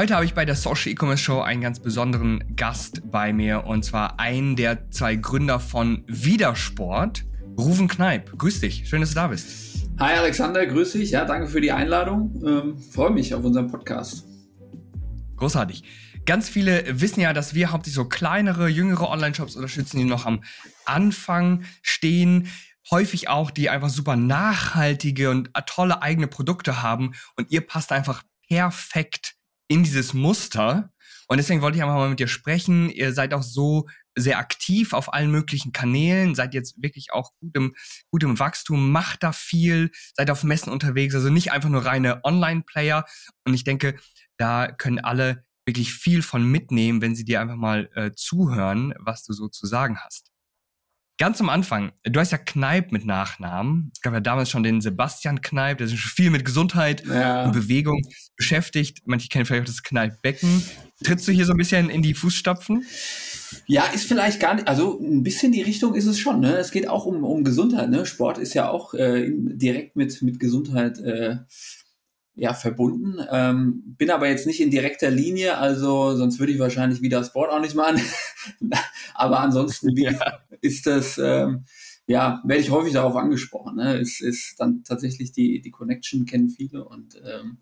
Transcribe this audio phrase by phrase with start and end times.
[0.00, 3.84] Heute habe ich bei der Social E-Commerce Show einen ganz besonderen Gast bei mir und
[3.84, 7.26] zwar einen der zwei Gründer von Widersport,
[7.58, 8.32] Rufen Kneip.
[8.38, 9.90] Grüß dich, schön, dass du da bist.
[9.98, 11.10] Hi Alexander, grüß dich.
[11.10, 12.42] Ja, danke für die Einladung.
[12.42, 14.24] Ähm, Freue mich auf unseren Podcast.
[15.36, 15.84] Großartig.
[16.24, 20.42] Ganz viele wissen ja, dass wir hauptsächlich so kleinere, jüngere Online-Shops unterstützen, die noch am
[20.86, 22.48] Anfang stehen
[22.90, 28.22] häufig auch, die einfach super nachhaltige und tolle eigene Produkte haben und ihr passt einfach
[28.48, 29.34] perfekt
[29.70, 30.92] in dieses Muster.
[31.28, 32.90] Und deswegen wollte ich einfach mal mit dir sprechen.
[32.90, 33.88] Ihr seid auch so
[34.18, 37.76] sehr aktiv auf allen möglichen Kanälen, seid jetzt wirklich auch gut im,
[38.10, 42.24] gut im Wachstum, macht da viel, seid auf Messen unterwegs, also nicht einfach nur reine
[42.24, 43.04] Online-Player.
[43.44, 43.96] Und ich denke,
[44.38, 49.22] da können alle wirklich viel von mitnehmen, wenn sie dir einfach mal äh, zuhören, was
[49.22, 50.32] du so zu sagen hast.
[51.20, 53.90] Ganz am Anfang, du hast ja Kneip mit Nachnamen.
[53.94, 57.44] Es gab ja damals schon den Sebastian Kneip, der sich viel mit Gesundheit ja.
[57.44, 58.00] und Bewegung
[58.38, 59.02] beschäftigt.
[59.04, 60.62] Manche kennen vielleicht auch das Kneippbecken.
[61.04, 62.86] Trittst du hier so ein bisschen in die Fußstapfen?
[63.66, 66.40] Ja, ist vielleicht gar nicht, also ein bisschen die Richtung ist es schon.
[66.40, 66.56] Ne?
[66.56, 67.90] Es geht auch um, um Gesundheit.
[67.90, 68.06] Ne?
[68.06, 71.36] Sport ist ja auch äh, direkt mit, mit Gesundheit äh,
[72.34, 73.18] ja, verbunden.
[73.30, 77.50] Ähm, bin aber jetzt nicht in direkter Linie, also sonst würde ich wahrscheinlich wieder Sport
[77.50, 78.00] auch nicht machen.
[79.14, 80.12] aber ansonsten ja.
[80.60, 81.64] ist das, ähm,
[82.06, 83.76] ja, werde ich häufig darauf angesprochen.
[83.76, 83.98] Ne?
[83.98, 87.58] Es ist dann tatsächlich die, die Connection kennen viele und ähm,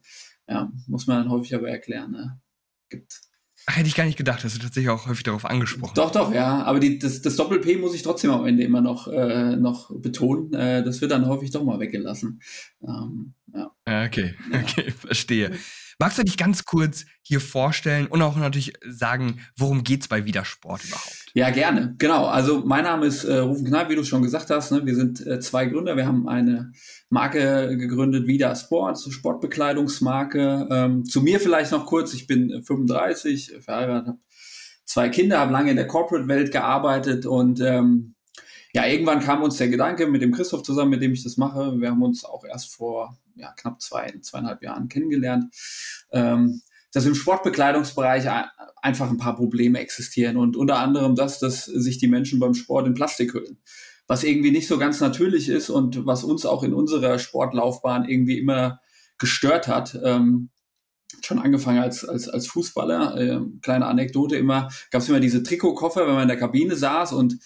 [0.46, 2.12] ja, muss man dann häufig aber erklären.
[2.12, 2.40] Ne?
[2.88, 3.27] Gibt
[3.68, 6.62] hätte ich gar nicht gedacht, dass du tatsächlich auch häufig darauf angesprochen Doch, doch, ja.
[6.64, 10.52] Aber die, das, das Doppel-P muss ich trotzdem am Ende immer noch, äh, noch betonen.
[10.54, 12.40] Äh, das wird dann häufig doch mal weggelassen.
[12.82, 13.70] Ähm, ja.
[14.06, 15.52] Okay, okay, verstehe.
[16.00, 20.24] Magst du dich ganz kurz hier vorstellen und auch natürlich sagen, worum geht es bei
[20.24, 21.26] Widersport überhaupt?
[21.34, 21.96] Ja, gerne.
[21.98, 22.26] Genau.
[22.26, 24.70] Also mein Name ist äh, Rufen Knall, wie du schon gesagt hast.
[24.70, 24.86] Ne?
[24.86, 25.96] Wir sind äh, zwei Gründer.
[25.96, 26.70] Wir haben eine
[27.10, 30.68] Marke gegründet, Vida Sport, Sportbekleidungsmarke.
[30.70, 32.14] Ähm, zu mir vielleicht noch kurz.
[32.14, 34.18] Ich bin 35, verheiratet, habe
[34.84, 38.14] zwei Kinder, habe lange in der Corporate-Welt gearbeitet und ähm,
[38.72, 41.80] ja, irgendwann kam uns der Gedanke mit dem Christoph zusammen, mit dem ich das mache.
[41.80, 45.54] Wir haben uns auch erst vor ja, knapp zwei, zweieinhalb Jahren kennengelernt,
[46.12, 46.60] ähm,
[46.92, 48.26] dass im Sportbekleidungsbereich
[48.82, 52.86] einfach ein paar Probleme existieren und unter anderem das, dass sich die Menschen beim Sport
[52.86, 53.58] in Plastik hüllen.
[54.06, 58.38] Was irgendwie nicht so ganz natürlich ist und was uns auch in unserer Sportlaufbahn irgendwie
[58.38, 58.80] immer
[59.18, 59.98] gestört hat.
[60.02, 60.48] Ähm,
[61.22, 63.16] schon angefangen als, als, als Fußballer.
[63.18, 67.12] Äh, kleine Anekdote immer, gab es immer diese Trikotkoffer, wenn man in der Kabine saß
[67.12, 67.38] und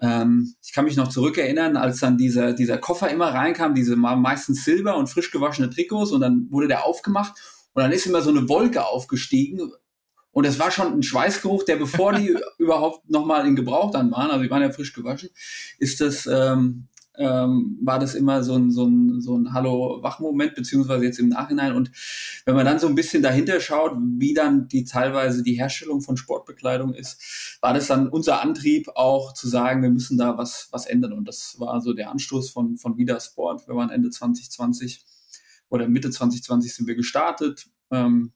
[0.00, 4.64] ähm, ich kann mich noch zurückerinnern, als dann dieser, dieser Koffer immer reinkam, diese meistens
[4.64, 7.34] silber und frisch gewaschene Trikots und dann wurde der aufgemacht
[7.74, 9.72] und dann ist immer so eine Wolke aufgestiegen
[10.32, 14.30] und es war schon ein Schweißgeruch, der bevor die überhaupt nochmal in Gebrauch dann waren,
[14.30, 15.30] also die waren ja frisch gewaschen,
[15.78, 21.04] ist das ähm, ähm, war das immer so ein, so ein, so ein Hallo-Wach-Moment, beziehungsweise
[21.04, 21.74] jetzt im Nachhinein.
[21.74, 21.90] Und
[22.44, 26.16] wenn man dann so ein bisschen dahinter schaut, wie dann die teilweise die Herstellung von
[26.16, 30.86] Sportbekleidung ist, war das dann unser Antrieb auch zu sagen, wir müssen da was, was
[30.86, 31.12] ändern.
[31.12, 33.68] Und das war so der Anstoß von, von Vida Sport.
[33.68, 35.04] Wir waren Ende 2020
[35.68, 38.32] oder Mitte 2020 sind wir gestartet ähm,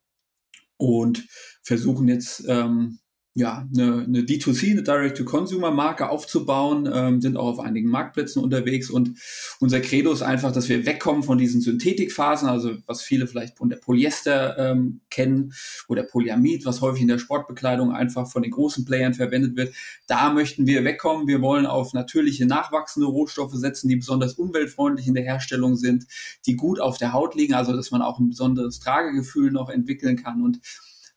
[0.76, 1.26] und
[1.62, 2.98] versuchen jetzt ähm,
[3.38, 9.12] ja, eine, eine D2C, eine Direct-to-Consumer-Marke aufzubauen, ähm, sind auch auf einigen Marktplätzen unterwegs und
[9.60, 13.68] unser Credo ist einfach, dass wir wegkommen von diesen Synthetikphasen, also was viele vielleicht von
[13.68, 15.52] der Polyester ähm, kennen
[15.86, 19.72] oder Polyamid, was häufig in der Sportbekleidung einfach von den großen Playern verwendet wird.
[20.08, 21.28] Da möchten wir wegkommen.
[21.28, 26.06] Wir wollen auf natürliche, nachwachsende Rohstoffe setzen, die besonders umweltfreundlich in der Herstellung sind,
[26.44, 30.16] die gut auf der Haut liegen, also dass man auch ein besonderes Tragegefühl noch entwickeln
[30.16, 30.58] kann und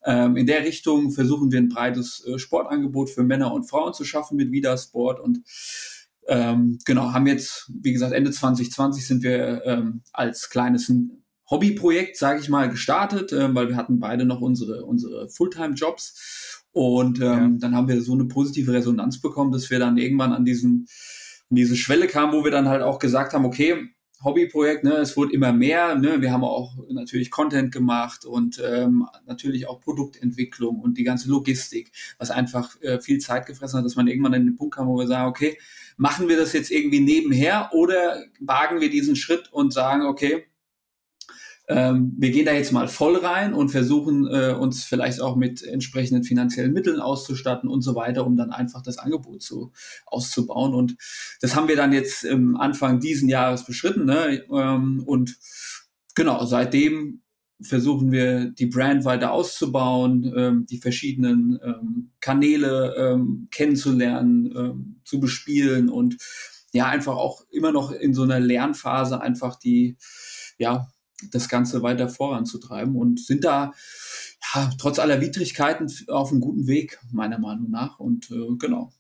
[0.06, 4.04] ähm, in der Richtung versuchen wir ein breites äh, Sportangebot für Männer und Frauen zu
[4.04, 5.44] schaffen mit Vida Sport und
[6.28, 10.92] ähm, genau, haben jetzt, wie gesagt, Ende 2020 sind wir ähm, als kleines
[11.50, 16.64] Hobbyprojekt, sage ich mal, gestartet, äh, weil wir hatten beide noch unsere, unsere Fulltime-Jobs.
[16.72, 17.50] Und ähm, ja.
[17.60, 20.88] dann haben wir so eine positive Resonanz bekommen, dass wir dann irgendwann an diesen,
[21.50, 23.90] an diese Schwelle kamen, wo wir dann halt auch gesagt haben, okay,
[24.24, 24.94] Hobbyprojekt, ne?
[24.96, 25.96] es wurde immer mehr.
[25.96, 26.22] Ne?
[26.22, 31.92] Wir haben auch natürlich Content gemacht und ähm, natürlich auch Produktentwicklung und die ganze Logistik,
[32.18, 34.98] was einfach äh, viel Zeit gefressen hat, dass man irgendwann an den Punkt kam, wo
[34.98, 35.58] wir sagen, okay,
[35.98, 40.46] machen wir das jetzt irgendwie nebenher oder wagen wir diesen Schritt und sagen, okay,
[41.72, 45.64] ähm, wir gehen da jetzt mal voll rein und versuchen äh, uns vielleicht auch mit
[45.64, 49.72] entsprechenden finanziellen Mitteln auszustatten und so weiter, um dann einfach das Angebot zu,
[50.06, 50.74] auszubauen.
[50.74, 50.98] Und
[51.40, 54.06] das haben wir dann jetzt im Anfang diesen Jahres beschritten.
[54.06, 54.44] Ne?
[54.52, 55.38] Ähm, und
[56.14, 57.22] genau, seitdem
[57.62, 65.20] versuchen wir die Brand weiter auszubauen, ähm, die verschiedenen ähm, Kanäle ähm, kennenzulernen, ähm, zu
[65.20, 66.18] bespielen und
[66.74, 69.98] ja, einfach auch immer noch in so einer Lernphase einfach die,
[70.58, 70.88] ja,
[71.30, 73.74] das Ganze weiter voranzutreiben und sind da
[74.54, 78.00] ja, trotz aller Widrigkeiten auf einem guten Weg, meiner Meinung nach.
[78.00, 78.92] Und äh, genau.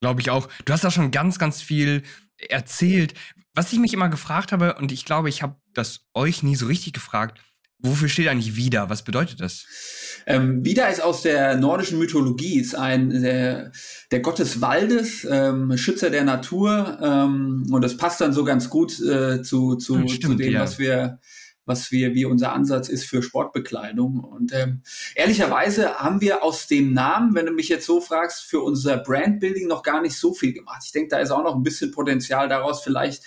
[0.00, 0.48] Glaube ich auch.
[0.64, 2.02] Du hast da schon ganz, ganz viel
[2.36, 3.14] erzählt.
[3.54, 6.66] Was ich mich immer gefragt habe, und ich glaube, ich habe das euch nie so
[6.66, 7.38] richtig gefragt,
[7.82, 8.88] wofür steht eigentlich Vida?
[8.88, 9.66] Was bedeutet das?
[10.26, 13.72] Ähm, Vida ist aus der nordischen Mythologie, ist ein der,
[14.10, 16.98] der Gott des Waldes, ähm, Schützer der Natur.
[17.02, 20.52] Ähm, und das passt dann so ganz gut äh, zu, zu, hm, Stimmt, zu dem,
[20.52, 20.60] ja.
[20.60, 21.18] was wir
[21.64, 24.18] was wir, wie unser Ansatz ist für Sportbekleidung.
[24.18, 24.82] Und ähm,
[25.14, 29.68] ehrlicherweise haben wir aus dem Namen, wenn du mich jetzt so fragst, für unser Brandbuilding
[29.68, 30.82] noch gar nicht so viel gemacht.
[30.84, 33.22] Ich denke, da ist auch noch ein bisschen Potenzial daraus, vielleicht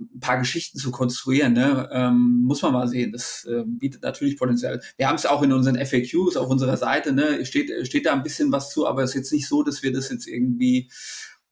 [0.00, 1.52] ein paar Geschichten zu konstruieren.
[1.52, 1.88] Ne?
[1.92, 3.12] Ähm, muss man mal sehen.
[3.12, 4.80] Das äh, bietet natürlich Potenzial.
[4.96, 7.12] Wir haben es auch in unseren FAQs auf unserer Seite.
[7.12, 7.44] Ne?
[7.44, 9.92] Steht, steht da ein bisschen was zu, aber es ist jetzt nicht so, dass wir
[9.92, 10.90] das jetzt irgendwie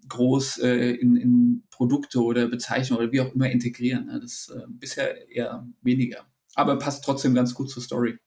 [0.09, 4.07] groß äh, in, in Produkte oder Bezeichnungen oder wie auch immer integrieren.
[4.07, 4.21] Ne?
[4.21, 6.27] Das äh, bisher eher weniger.
[6.55, 8.19] Aber passt trotzdem ganz gut zur Story.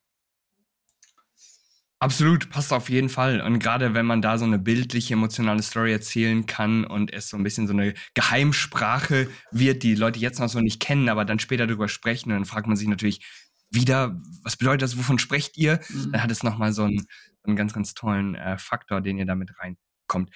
[1.99, 3.39] Absolut, passt auf jeden Fall.
[3.39, 7.37] Und gerade wenn man da so eine bildliche, emotionale Story erzählen kann und es so
[7.37, 11.39] ein bisschen so eine Geheimsprache wird, die Leute jetzt noch so nicht kennen, aber dann
[11.39, 13.25] später darüber sprechen, dann fragt man sich natürlich
[13.71, 15.79] wieder, was bedeutet das, wovon sprecht ihr?
[15.89, 16.11] Mhm.
[16.11, 17.07] Dann hat es nochmal so einen,
[17.43, 20.31] einen ganz, ganz tollen äh, Faktor, den ihr damit reinkommt.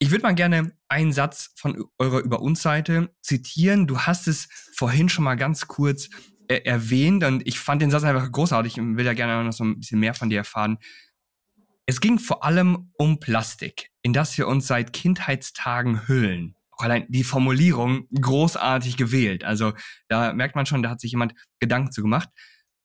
[0.00, 3.86] Ich würde mal gerne einen Satz von eurer Über uns Seite zitieren.
[3.86, 6.08] Du hast es vorhin schon mal ganz kurz
[6.48, 9.64] äh, erwähnt und ich fand den Satz einfach großartig und will ja gerne noch so
[9.64, 10.78] ein bisschen mehr von dir erfahren.
[11.86, 16.56] Es ging vor allem um Plastik, in das wir uns seit Kindheitstagen hüllen.
[16.70, 19.44] Auch allein die Formulierung großartig gewählt.
[19.44, 19.74] Also
[20.08, 22.28] da merkt man schon, da hat sich jemand Gedanken zu gemacht,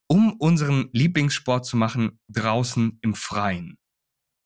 [0.08, 3.78] um unseren Lieblingssport zu machen draußen im Freien.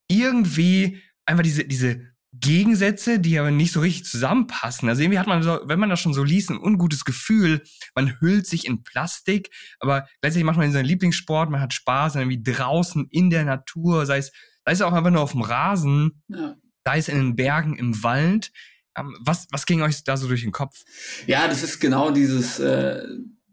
[0.08, 4.90] Irgendwie einfach diese, diese Gegensätze, die aber nicht so richtig zusammenpassen.
[4.90, 7.64] Also irgendwie hat man so, wenn man das schon so liest, ein ungutes Gefühl.
[7.94, 12.42] Man hüllt sich in Plastik, aber gleichzeitig macht man seinen Lieblingssport, man hat Spaß, irgendwie
[12.42, 14.32] draußen in der Natur, sei es,
[14.66, 16.56] sei es auch einfach nur auf dem Rasen, ja.
[16.84, 18.52] sei es in den Bergen, im Wald.
[18.98, 20.84] Ähm, was, was ging euch da so durch den Kopf?
[21.28, 23.04] Ja, das ist genau dieses, äh,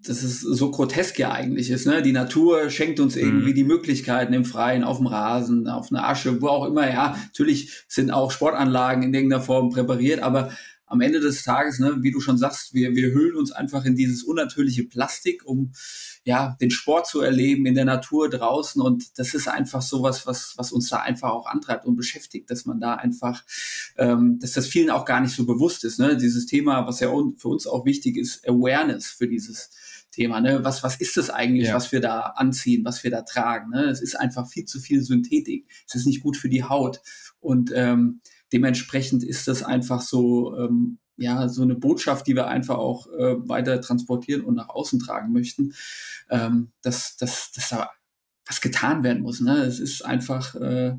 [0.06, 1.86] dass es so grotesk ja eigentlich ist.
[1.86, 2.02] Ne?
[2.02, 3.54] Die Natur schenkt uns irgendwie mhm.
[3.54, 6.88] die Möglichkeiten im Freien, auf dem Rasen, auf einer Asche, wo auch immer.
[6.88, 10.52] Ja, natürlich sind auch Sportanlagen in irgendeiner Form präpariert, aber
[10.90, 13.94] am Ende des Tages, ne, wie du schon sagst, wir, wir hüllen uns einfach in
[13.94, 15.72] dieses unnatürliche Plastik, um
[16.24, 18.82] ja den Sport zu erleben in der Natur draußen.
[18.82, 22.66] Und das ist einfach sowas, was, was uns da einfach auch antreibt und beschäftigt, dass
[22.66, 23.44] man da einfach,
[23.98, 26.00] ähm, dass das vielen auch gar nicht so bewusst ist.
[26.00, 26.16] Ne?
[26.16, 29.70] Dieses Thema, was ja für uns auch wichtig ist, Awareness für dieses
[30.10, 30.40] Thema.
[30.40, 30.64] Ne?
[30.64, 31.74] Was, was ist das eigentlich, ja.
[31.74, 33.70] was wir da anziehen, was wir da tragen?
[33.70, 33.84] Ne?
[33.84, 35.66] Es ist einfach viel zu viel Synthetik.
[35.86, 37.00] Es ist nicht gut für die Haut.
[37.38, 38.20] Und ähm,
[38.52, 43.36] dementsprechend ist das einfach so, ähm, ja, so eine Botschaft, die wir einfach auch äh,
[43.48, 45.74] weiter transportieren und nach außen tragen möchten,
[46.30, 47.90] ähm, dass, dass, dass da
[48.46, 49.40] was getan werden muss.
[49.40, 49.58] Ne?
[49.58, 50.96] Es ist einfach äh,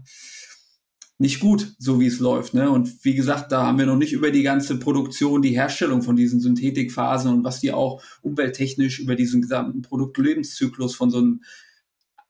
[1.18, 2.53] nicht gut, so wie es läuft.
[2.53, 2.69] Ne?
[2.69, 6.15] Und wie gesagt, da haben wir noch nicht über die ganze Produktion, die Herstellung von
[6.15, 11.42] diesen Synthetikphasen und was die auch umwelttechnisch über diesen gesamten Produktlebenszyklus von so einem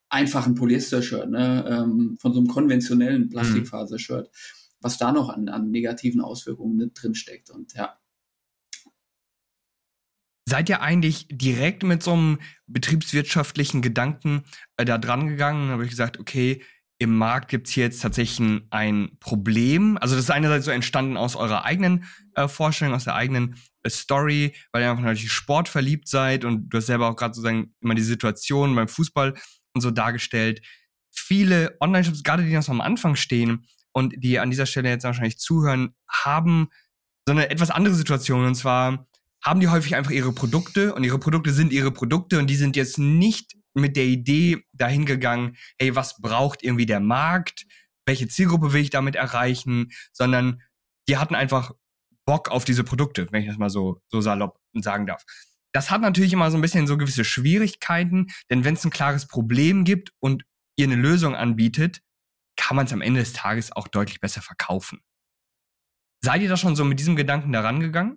[0.09, 1.65] einfachen Polyester-Shirt, ne?
[1.69, 4.29] ähm, von so einem konventionellen Plastikfaser-Shirt,
[4.81, 7.49] was da noch an, an negativen Auswirkungen drin steckt.
[7.49, 7.97] Und ja.
[10.49, 14.43] Seid ihr eigentlich direkt mit so einem betriebswirtschaftlichen Gedanken
[14.77, 15.69] äh, da dran gegangen?
[15.69, 16.63] Habe ich gesagt, okay,
[16.97, 19.97] im Markt gibt es jetzt tatsächlich ein Problem.
[19.97, 23.89] Also das ist einerseits so entstanden aus eurer eigenen äh, Vorstellung, aus der eigenen äh,
[23.89, 27.73] Story, weil ihr einfach natürlich Sport verliebt seid und du hast selber auch gerade sozusagen
[27.81, 29.33] immer die Situation beim Fußball
[29.73, 30.61] und so dargestellt.
[31.09, 35.37] Viele Online-Shops, gerade die noch am Anfang stehen und die an dieser Stelle jetzt wahrscheinlich
[35.37, 36.69] zuhören, haben
[37.27, 39.07] so eine etwas andere Situation und zwar
[39.43, 42.75] haben die häufig einfach ihre Produkte und ihre Produkte sind ihre Produkte und die sind
[42.75, 47.65] jetzt nicht mit der Idee dahin gegangen, hey, was braucht irgendwie der Markt?
[48.05, 49.91] Welche Zielgruppe will ich damit erreichen?
[50.11, 50.61] Sondern
[51.07, 51.71] die hatten einfach
[52.25, 55.23] Bock auf diese Produkte, wenn ich das mal so, so salopp sagen darf.
[55.73, 59.27] Das hat natürlich immer so ein bisschen so gewisse Schwierigkeiten, denn wenn es ein klares
[59.27, 60.43] Problem gibt und
[60.75, 62.01] ihr eine Lösung anbietet,
[62.71, 65.01] kann man es am Ende des Tages auch deutlich besser verkaufen.
[66.21, 68.15] Seid ihr da schon so mit diesem Gedanken daran gegangen?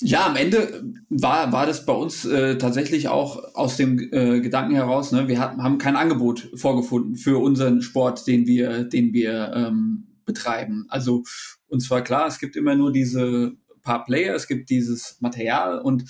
[0.00, 4.74] Ja, am Ende war, war das bei uns äh, tatsächlich auch aus dem äh, Gedanken
[4.74, 5.26] heraus, ne?
[5.26, 10.84] wir hatten, haben kein Angebot vorgefunden für unseren Sport, den wir, den wir ähm, betreiben.
[10.90, 11.22] Also
[11.68, 16.04] uns war klar, es gibt immer nur diese paar Player, es gibt dieses Material und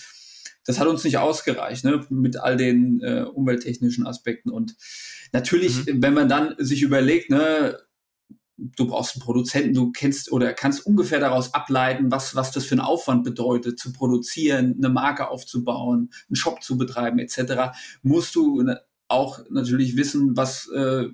[0.64, 2.04] das hat uns nicht ausgereicht, ne?
[2.10, 4.50] mit all den äh, umwelttechnischen Aspekten.
[4.50, 4.76] Und
[5.32, 6.02] natürlich, mhm.
[6.02, 7.78] wenn man dann sich überlegt, ne,
[8.56, 12.76] du brauchst einen Produzenten, du kennst oder kannst ungefähr daraus ableiten, was, was das für
[12.76, 18.64] ein Aufwand bedeutet, zu produzieren, eine Marke aufzubauen, einen Shop zu betreiben, etc., musst du
[19.08, 21.06] auch natürlich wissen, was, äh,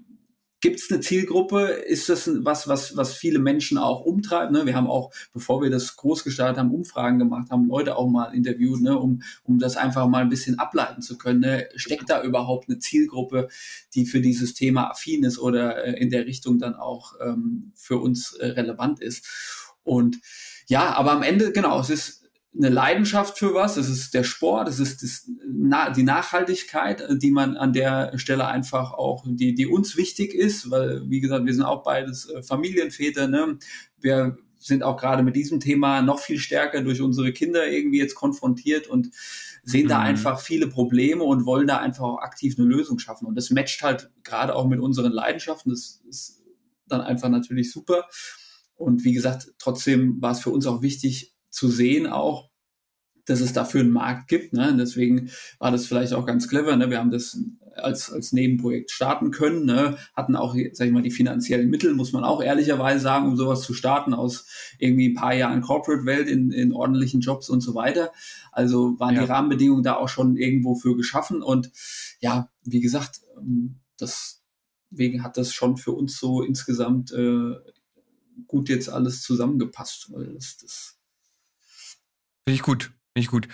[0.61, 1.67] Gibt es eine Zielgruppe?
[1.67, 4.51] Ist das was, was, was viele Menschen auch umtreibt?
[4.51, 4.67] Ne?
[4.67, 8.35] Wir haben auch, bevor wir das groß gestartet haben, Umfragen gemacht, haben Leute auch mal
[8.35, 8.99] interviewt, ne?
[8.99, 11.41] um, um das einfach mal ein bisschen ableiten zu können.
[11.41, 11.69] Ne?
[11.77, 13.49] Steckt da überhaupt eine Zielgruppe,
[13.95, 17.99] die für dieses Thema affin ist oder äh, in der Richtung dann auch ähm, für
[17.99, 19.75] uns äh, relevant ist?
[19.85, 20.19] Und
[20.67, 22.18] ja, aber am Ende, genau, es ist
[22.57, 27.31] eine Leidenschaft für was, es ist der Sport, es ist das, na, die Nachhaltigkeit, die
[27.31, 31.55] man an der Stelle einfach auch, die, die uns wichtig ist, weil, wie gesagt, wir
[31.55, 33.59] sind auch beides äh, Familienväter, ne?
[34.01, 38.17] Wir sind auch gerade mit diesem Thema noch viel stärker durch unsere Kinder irgendwie jetzt
[38.17, 39.11] konfrontiert und
[39.63, 39.91] sehen mhm.
[39.91, 43.27] da einfach viele Probleme und wollen da einfach auch aktiv eine Lösung schaffen.
[43.27, 45.71] Und das matcht halt gerade auch mit unseren Leidenschaften.
[45.71, 46.43] Das ist
[46.87, 48.07] dann einfach natürlich super.
[48.75, 52.49] Und wie gesagt, trotzdem war es für uns auch wichtig, zu sehen auch,
[53.29, 54.53] dass es dafür einen Markt gibt.
[54.53, 54.71] Ne?
[54.71, 56.77] Und deswegen war das vielleicht auch ganz clever.
[56.77, 56.91] Ne?
[56.91, 57.39] Wir haben das
[57.75, 59.99] als, als Nebenprojekt starten können, ne?
[60.15, 63.63] hatten auch, sag ich mal, die finanziellen Mittel, muss man auch ehrlicherweise sagen, um sowas
[63.63, 64.47] zu starten aus
[64.79, 68.13] irgendwie ein paar Jahren Corporate-Welt in, in ordentlichen Jobs und so weiter.
[68.51, 69.23] Also waren ja.
[69.23, 71.43] die Rahmenbedingungen da auch schon irgendwo für geschaffen.
[71.43, 71.71] Und
[72.21, 77.55] ja, wie gesagt, ähm, deswegen hat das schon für uns so insgesamt äh,
[78.47, 80.98] gut jetzt alles zusammengepasst, weil das, das
[82.49, 83.47] Finde ich gut, finde ich gut.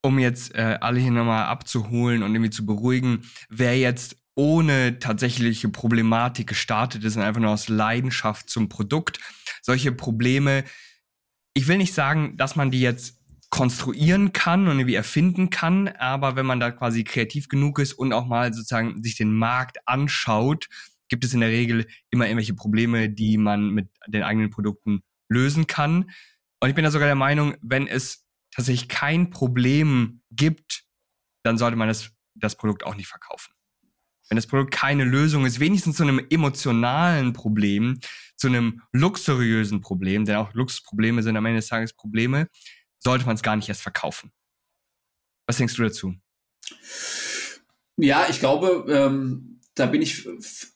[0.00, 5.68] Um jetzt äh, alle hier nochmal abzuholen und irgendwie zu beruhigen, wer jetzt ohne tatsächliche
[5.68, 9.20] Problematik gestartet ist und einfach nur aus Leidenschaft zum Produkt,
[9.60, 10.64] solche Probleme,
[11.52, 13.20] ich will nicht sagen, dass man die jetzt
[13.50, 18.14] konstruieren kann und irgendwie erfinden kann, aber wenn man da quasi kreativ genug ist und
[18.14, 20.68] auch mal sozusagen sich den Markt anschaut,
[21.10, 25.66] gibt es in der Regel immer irgendwelche Probleme, die man mit den eigenen Produkten lösen
[25.66, 26.10] kann.
[26.66, 30.82] Und ich bin da sogar der Meinung, wenn es tatsächlich kein Problem gibt,
[31.44, 33.54] dann sollte man das, das Produkt auch nicht verkaufen.
[34.28, 38.00] Wenn das Produkt keine Lösung ist, wenigstens zu einem emotionalen Problem,
[38.34, 42.48] zu einem luxuriösen Problem, denn auch Luxusprobleme sind am Ende des Tages Probleme,
[42.98, 44.32] sollte man es gar nicht erst verkaufen.
[45.46, 46.16] Was denkst du dazu?
[47.96, 50.26] Ja, ich glaube, ähm, da bin ich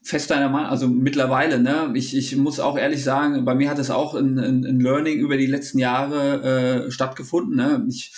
[0.03, 1.91] fest deiner Meinung, also mittlerweile, ne?
[1.95, 5.19] Ich, ich muss auch ehrlich sagen, bei mir hat es auch ein, ein, ein Learning
[5.19, 7.57] über die letzten Jahre äh, stattgefunden.
[7.57, 7.87] Ne?
[7.89, 8.13] Ich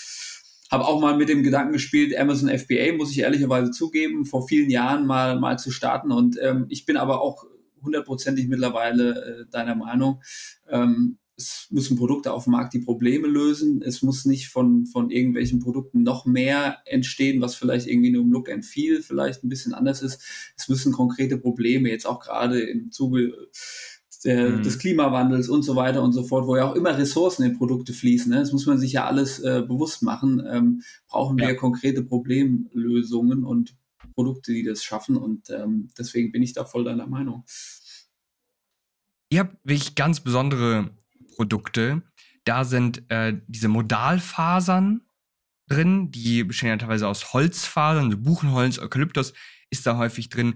[0.72, 4.70] habe auch mal mit dem Gedanken gespielt, Amazon FBA, muss ich ehrlicherweise zugeben, vor vielen
[4.70, 6.10] Jahren mal, mal zu starten.
[6.10, 7.44] Und ähm, ich bin aber auch
[7.80, 10.20] hundertprozentig mittlerweile äh, deiner Meinung.
[10.68, 13.82] Ähm, es müssen Produkte auf dem Markt die Probleme lösen.
[13.82, 18.32] Es muss nicht von, von irgendwelchen Produkten noch mehr entstehen, was vielleicht irgendwie nur im
[18.32, 20.22] Look and Feel vielleicht ein bisschen anders ist.
[20.56, 23.32] Es müssen konkrete Probleme, jetzt auch gerade im Zuge
[24.24, 24.62] der, mhm.
[24.62, 27.92] des Klimawandels und so weiter und so fort, wo ja auch immer Ressourcen in Produkte
[27.92, 28.30] fließen.
[28.30, 28.38] Ne?
[28.38, 30.42] Das muss man sich ja alles äh, bewusst machen.
[30.48, 31.54] Ähm, brauchen wir ja.
[31.54, 33.76] konkrete Problemlösungen und
[34.14, 35.16] Produkte, die das schaffen.
[35.16, 37.44] Und ähm, deswegen bin ich da voll deiner Meinung.
[39.30, 40.90] Ihr habt wirklich ganz besondere
[41.42, 42.02] Produkte.
[42.44, 45.00] Da sind äh, diese Modalfasern
[45.68, 49.32] drin, die bestehen ja teilweise aus Holzfasern, so Buchenholz, Eukalyptus
[49.70, 50.54] ist da häufig drin.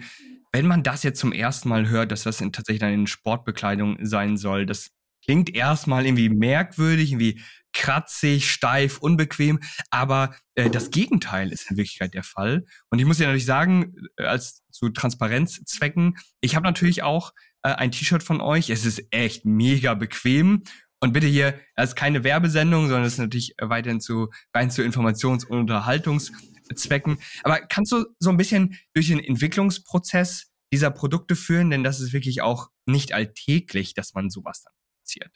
[0.52, 3.98] Wenn man das jetzt zum ersten Mal hört, dass das in, tatsächlich dann in Sportbekleidung
[4.02, 4.92] sein soll, das
[5.24, 7.40] klingt erstmal irgendwie merkwürdig, irgendwie
[7.72, 9.58] kratzig, steif, unbequem,
[9.90, 12.64] aber äh, das Gegenteil ist in Wirklichkeit der Fall.
[12.90, 17.32] Und ich muss dir natürlich sagen, äh, als zu Transparenzzwecken, ich habe natürlich auch
[17.66, 18.70] äh, ein T-Shirt von euch.
[18.70, 20.62] Es ist echt mega bequem.
[21.00, 24.82] Und bitte hier, das ist keine Werbesendung, sondern es ist natürlich weiterhin zu, rein zu
[24.82, 27.18] Informations- und Unterhaltungszwecken.
[27.42, 31.70] Aber kannst du so ein bisschen durch den Entwicklungsprozess dieser Produkte führen?
[31.70, 35.32] Denn das ist wirklich auch nicht alltäglich, dass man sowas dann produziert.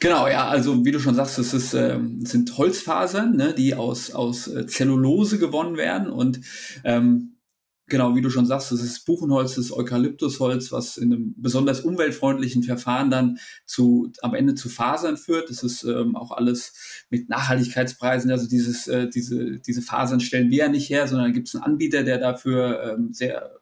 [0.00, 4.10] Genau, ja, also wie du schon sagst, es ist, äh, sind Holzfasern, ne, die aus,
[4.10, 6.40] aus äh, Zellulose gewonnen werden und
[6.84, 7.37] ähm,
[7.88, 11.80] Genau, wie du schon sagst, das ist Buchenholz, das ist Eukalyptusholz, was in einem besonders
[11.80, 15.48] umweltfreundlichen Verfahren dann zu, am Ende zu Fasern führt.
[15.48, 18.30] Das ist ähm, auch alles mit Nachhaltigkeitspreisen.
[18.30, 21.64] Also dieses, äh, diese, diese Fasern stellen wir ja nicht her, sondern gibt es einen
[21.64, 23.58] Anbieter, der dafür ähm, sehr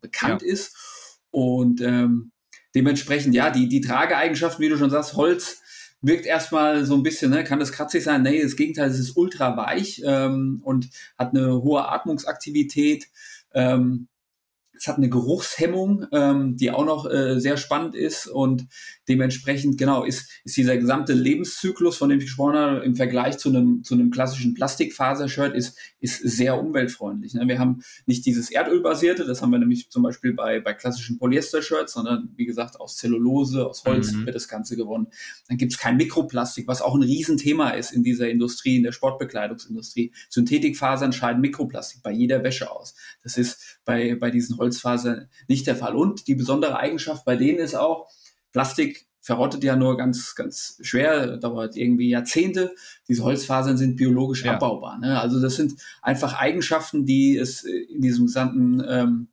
[0.00, 0.48] bekannt ja.
[0.48, 0.76] ist.
[1.30, 2.32] Und ähm,
[2.74, 5.59] dementsprechend, ja, die, die Trageeigenschaften, wie du schon sagst, Holz
[6.02, 8.22] wirkt erstmal so ein bisschen, ne, kann das kratzig sein?
[8.22, 10.88] Nee, das Gegenteil, es ist ultra weich ähm, und
[11.18, 13.08] hat eine hohe Atmungsaktivität.
[13.52, 14.08] Ähm,
[14.80, 18.66] es hat eine Geruchshemmung, ähm, die auch noch äh, sehr spannend ist und
[19.08, 23.50] dementsprechend, genau, ist, ist dieser gesamte Lebenszyklus, von dem ich gesprochen habe, im Vergleich zu
[23.50, 27.34] einem, zu einem klassischen Plastikfasershirt ist, ist sehr umweltfreundlich.
[27.34, 27.46] Ne?
[27.46, 31.92] Wir haben nicht dieses Erdölbasierte, das haben wir nämlich zum Beispiel bei, bei klassischen Polyester-Shirts,
[31.92, 34.24] sondern wie gesagt aus Zellulose, aus Holz mhm.
[34.24, 35.08] wird das Ganze gewonnen.
[35.48, 38.92] Dann gibt es kein Mikroplastik, was auch ein Riesenthema ist in dieser Industrie, in der
[38.92, 40.12] Sportbekleidungsindustrie.
[40.30, 42.94] Synthetikfasern scheiden Mikroplastik bei jeder Wäsche aus.
[43.22, 45.94] Das ist bei, bei diesen Holzfasern nicht der Fall.
[45.94, 48.08] Und die besondere Eigenschaft bei denen ist auch,
[48.52, 52.74] Plastik verrottet ja nur ganz, ganz schwer, dauert irgendwie Jahrzehnte.
[53.08, 54.54] Diese Holzfasern sind biologisch ja.
[54.54, 54.98] abbaubar.
[54.98, 55.20] Ne?
[55.20, 59.28] Also das sind einfach Eigenschaften, die es in diesem gesamten ähm,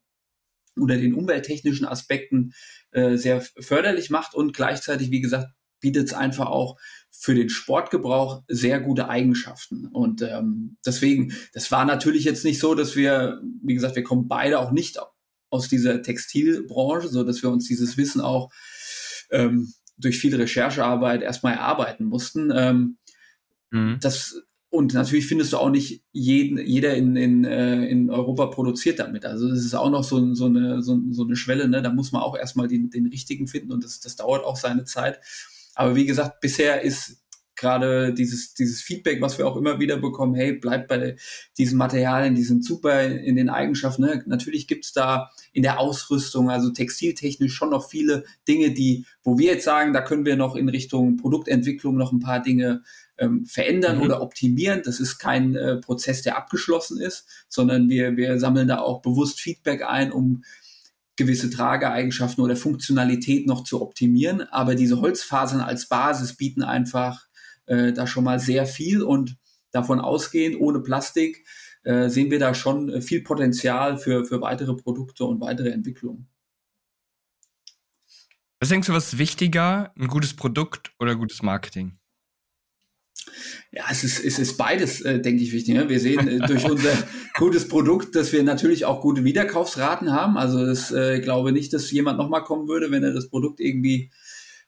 [0.79, 2.53] oder den umwelttechnischen Aspekten
[2.91, 5.47] äh, sehr förderlich macht und gleichzeitig, wie gesagt,
[5.79, 6.77] bietet es einfach auch
[7.11, 9.87] für den Sportgebrauch sehr gute Eigenschaften.
[9.87, 14.27] Und ähm, deswegen, das war natürlich jetzt nicht so, dass wir, wie gesagt, wir kommen
[14.27, 14.99] beide auch nicht
[15.49, 18.51] aus dieser Textilbranche, so dass wir uns dieses Wissen auch
[19.31, 22.51] ähm, durch viel Recherchearbeit erstmal erarbeiten mussten.
[22.53, 22.97] Ähm,
[23.71, 23.97] mhm.
[24.01, 28.99] Das und natürlich findest du auch nicht jeden, jeder in, in, äh, in Europa produziert
[28.99, 29.25] damit.
[29.25, 31.81] Also das ist auch noch so, so, eine, so, so eine Schwelle, ne?
[31.81, 34.83] da muss man auch erstmal den, den richtigen finden und das, das dauert auch seine
[34.83, 35.21] Zeit.
[35.77, 37.21] Aber wie gesagt, bisher ist
[37.55, 41.15] gerade dieses, dieses Feedback, was wir auch immer wieder bekommen, hey, bleibt bei
[41.57, 44.03] diesen Materialien, die sind super in den Eigenschaften.
[44.03, 44.23] Ne?
[44.25, 49.53] Natürlich gibt's da in der Ausrüstung, also textiltechnisch schon noch viele Dinge, die, wo wir
[49.53, 52.83] jetzt sagen, da können wir noch in Richtung Produktentwicklung noch ein paar Dinge
[53.17, 54.03] ähm, verändern mhm.
[54.03, 54.81] oder optimieren.
[54.83, 59.41] Das ist kein äh, Prozess, der abgeschlossen ist, sondern wir, wir sammeln da auch bewusst
[59.41, 60.43] Feedback ein, um
[61.17, 64.41] gewisse Trageeigenschaften oder Funktionalität noch zu optimieren.
[64.41, 67.27] Aber diese Holzfasern als Basis bieten einfach
[67.65, 69.35] äh, da schon mal sehr viel und
[69.71, 71.45] davon ausgehend, ohne Plastik,
[71.83, 76.29] äh, sehen wir da schon viel Potenzial für, für weitere Produkte und weitere Entwicklungen.
[78.59, 81.96] Was denkst du, was ist wichtiger, ein gutes Produkt oder gutes Marketing?
[83.71, 85.75] Ja, es ist, es ist beides, äh, denke ich, wichtig.
[85.75, 85.89] Ne?
[85.89, 86.91] Wir sehen äh, durch unser
[87.37, 90.37] gutes Produkt, dass wir natürlich auch gute Wiederkaufsraten haben.
[90.37, 93.59] Also das, äh, ich glaube nicht, dass jemand nochmal kommen würde, wenn er das Produkt
[93.59, 94.11] irgendwie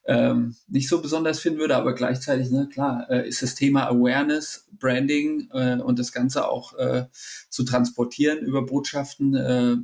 [0.05, 4.67] ähm, nicht so besonders finden würde, aber gleichzeitig, ne, klar, äh, ist das Thema Awareness,
[4.79, 7.05] Branding äh, und das Ganze auch äh,
[7.49, 9.75] zu transportieren über Botschaften äh,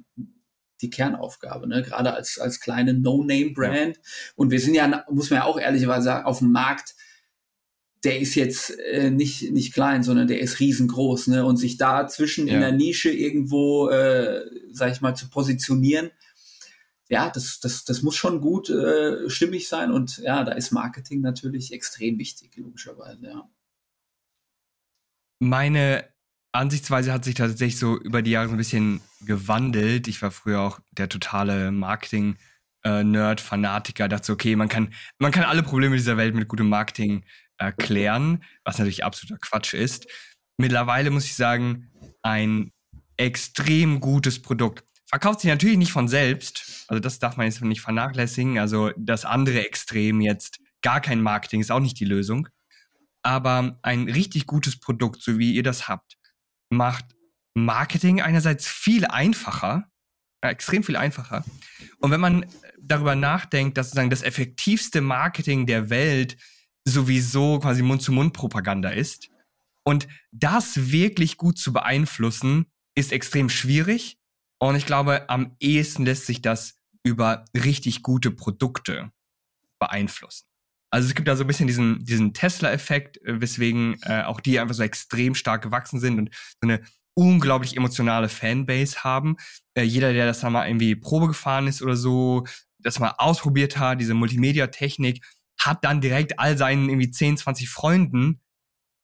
[0.81, 1.83] die Kernaufgabe, ne?
[1.83, 3.95] gerade als, als kleine No-Name-Brand.
[3.95, 4.01] Ja.
[4.35, 6.95] Und wir sind ja, muss man ja auch ehrlicherweise sagen, auf dem Markt,
[8.05, 11.27] der ist jetzt äh, nicht, nicht klein, sondern der ist riesengroß.
[11.27, 11.43] Ne?
[11.43, 12.53] Und sich dazwischen ja.
[12.53, 16.11] in der Nische irgendwo, äh, sag ich mal, zu positionieren,
[17.09, 21.21] ja, das, das, das muss schon gut äh, stimmig sein und ja, da ist Marketing
[21.21, 23.49] natürlich extrem wichtig, logischerweise, ja.
[25.39, 26.05] Meine
[26.51, 30.07] Ansichtsweise hat sich tatsächlich so über die Jahre so ein bisschen gewandelt.
[30.07, 32.37] Ich war früher auch der totale Marketing-
[32.87, 37.25] Nerd, Fanatiker, dachte, okay, man kann, man kann alle Probleme dieser Welt mit gutem Marketing
[37.57, 40.07] erklären, was natürlich absoluter Quatsch ist.
[40.57, 41.91] Mittlerweile muss ich sagen,
[42.21, 42.71] ein
[43.17, 46.85] extrem gutes Produkt verkauft sich natürlich nicht von selbst.
[46.87, 48.59] Also das darf man jetzt nicht vernachlässigen.
[48.59, 52.49] Also das andere Extrem jetzt, gar kein Marketing ist auch nicht die Lösung.
[53.23, 56.17] Aber ein richtig gutes Produkt, so wie ihr das habt,
[56.69, 57.05] macht
[57.55, 59.89] Marketing einerseits viel einfacher,
[60.43, 61.43] ja, extrem viel einfacher.
[61.99, 62.45] Und wenn man
[62.79, 66.37] darüber nachdenkt, dass sozusagen das effektivste Marketing der Welt
[66.87, 69.29] sowieso quasi Mund-zu-Mund-Propaganda ist
[69.83, 74.17] und das wirklich gut zu beeinflussen, ist extrem schwierig
[74.59, 79.11] und ich glaube, am ehesten lässt sich das über richtig gute Produkte
[79.79, 80.47] beeinflussen.
[80.91, 84.59] Also es gibt da so ein bisschen diesen, diesen Tesla-Effekt, äh, weswegen äh, auch die
[84.59, 86.81] einfach so extrem stark gewachsen sind und so eine
[87.15, 89.35] unglaublich emotionale Fanbase haben.
[89.73, 92.45] Äh, jeder, der das da mal irgendwie Probe gefahren ist oder so,
[92.79, 95.23] das mal ausprobiert hat, diese Multimedia-Technik,
[95.65, 98.41] hat dann direkt all seinen irgendwie 10, 20 Freunden,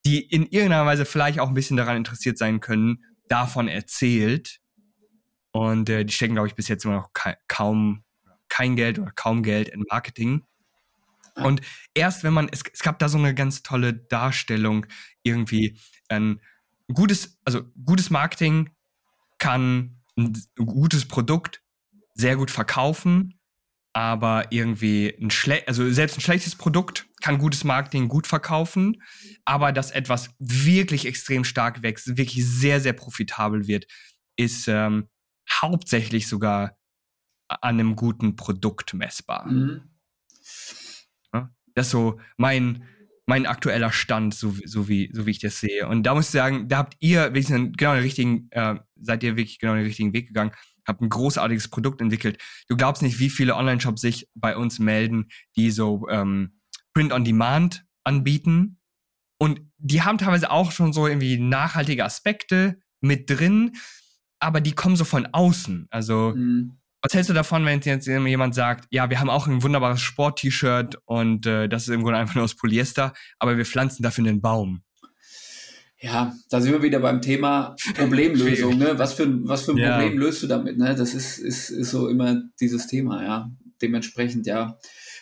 [0.06, 4.60] die in irgendeiner Weise vielleicht auch ein bisschen daran interessiert sein können, davon erzählt.
[5.52, 8.04] Und äh, die stecken, glaube ich, bis jetzt immer noch ka kaum
[8.50, 10.43] kein Geld oder kaum Geld in Marketing.
[11.36, 11.62] Und
[11.93, 14.86] erst wenn man, es, es gab da so eine ganz tolle Darstellung,
[15.24, 16.41] irgendwie ein
[16.93, 18.69] gutes, also gutes Marketing
[19.38, 21.63] kann ein gutes Produkt
[22.13, 23.39] sehr gut verkaufen,
[23.93, 29.01] aber irgendwie ein schlecht, also selbst ein schlechtes Produkt kann gutes Marketing gut verkaufen,
[29.45, 33.86] aber dass etwas wirklich extrem stark wächst, wirklich sehr, sehr profitabel wird,
[34.38, 35.10] ist ähm,
[35.49, 36.77] hauptsächlich sogar
[37.47, 39.47] an einem guten Produkt messbar.
[39.47, 39.91] Mhm.
[41.73, 42.84] Das ist so mein,
[43.25, 45.88] mein aktueller Stand, so, so, wie, so wie ich das sehe.
[45.88, 49.38] Und da muss ich sagen, da habt ihr wirklich genau den richtigen, äh, seid ihr
[49.38, 50.51] wirklich genau den richtigen Weg gegangen.
[50.88, 52.41] Habe ein großartiges Produkt entwickelt.
[52.67, 56.60] Du glaubst nicht, wie viele Online-Shops sich bei uns melden, die so ähm,
[56.94, 58.80] Print-on-Demand anbieten.
[59.39, 63.74] Und die haben teilweise auch schon so irgendwie nachhaltige Aspekte mit drin,
[64.39, 65.88] aber die kommen so von außen.
[65.89, 66.78] Also, mhm.
[67.02, 70.98] was hältst du davon, wenn jetzt jemand sagt, ja, wir haben auch ein wunderbares Sport-T-Shirt
[71.06, 74.41] und äh, das ist im Grunde einfach nur aus Polyester, aber wir pflanzen dafür einen
[74.41, 74.84] Baum?
[76.02, 78.78] Ja, da sind wir wieder beim Thema Problemlösung.
[78.80, 78.98] ne?
[78.98, 80.00] Was für, was für ein ja.
[80.00, 80.78] Problem löst du damit?
[80.78, 80.96] Ne?
[80.96, 83.52] Das ist, ist, ist so immer dieses Thema, ja.
[83.84, 84.80] Dementsprechend, ja,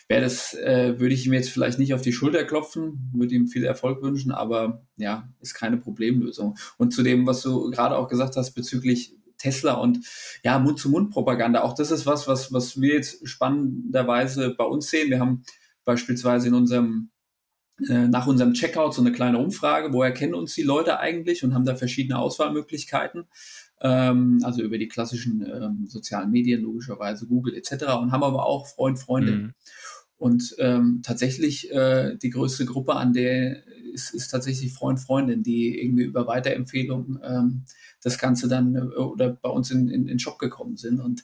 [0.08, 3.48] wäre das, äh, würde ich ihm jetzt vielleicht nicht auf die Schulter klopfen, würde ihm
[3.48, 6.58] viel Erfolg wünschen, aber ja, ist keine Problemlösung.
[6.78, 10.00] Und zu dem, was du gerade auch gesagt hast bezüglich Tesla und
[10.44, 15.10] ja, Mund-zu-Mund-Propaganda, auch das ist was, was, was wir jetzt spannenderweise bei uns sehen.
[15.10, 15.44] Wir haben
[15.84, 17.10] beispielsweise in unserem
[17.88, 21.66] nach unserem Checkout so eine kleine Umfrage, woher kennen uns die Leute eigentlich und haben
[21.66, 23.26] da verschiedene Auswahlmöglichkeiten,
[23.82, 27.86] ähm, also über die klassischen ähm, sozialen Medien logischerweise, Google etc.
[28.02, 29.32] und haben aber auch Freund, Freunde.
[29.32, 29.54] Mhm.
[30.18, 33.64] Und ähm, tatsächlich äh, die größte Gruppe, an der
[33.94, 37.64] ist, ist tatsächlich Freund, Freundin, die irgendwie über Weiterempfehlungen ähm,
[38.02, 41.00] das Ganze dann äh, oder bei uns in, in, in den Shop gekommen sind.
[41.00, 41.24] Und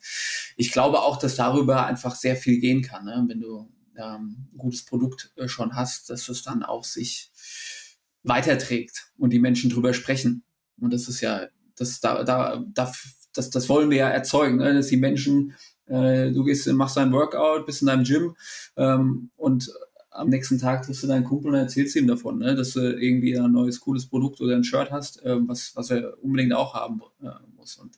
[0.56, 3.26] ich glaube auch, dass darüber einfach sehr viel gehen kann, ne?
[3.28, 7.32] wenn du ähm, gutes Produkt äh, schon hast, dass es dann auch sich
[8.24, 10.44] weiterträgt und die Menschen drüber sprechen.
[10.80, 12.92] Und das ist ja, das, da, da, da,
[13.34, 14.74] das, das wollen wir ja erzeugen, ne?
[14.74, 15.54] dass die Menschen,
[15.86, 18.36] äh, du gehst, machst dein Workout, bist in deinem Gym
[18.78, 19.72] ähm, und
[20.10, 22.56] am nächsten Tag triffst du deinen Kumpel und erzählst ihm davon, ne?
[22.56, 26.22] dass du irgendwie ein neues, cooles Produkt oder ein Shirt hast, äh, was, was er
[26.24, 27.76] unbedingt auch haben äh, muss.
[27.76, 27.96] Und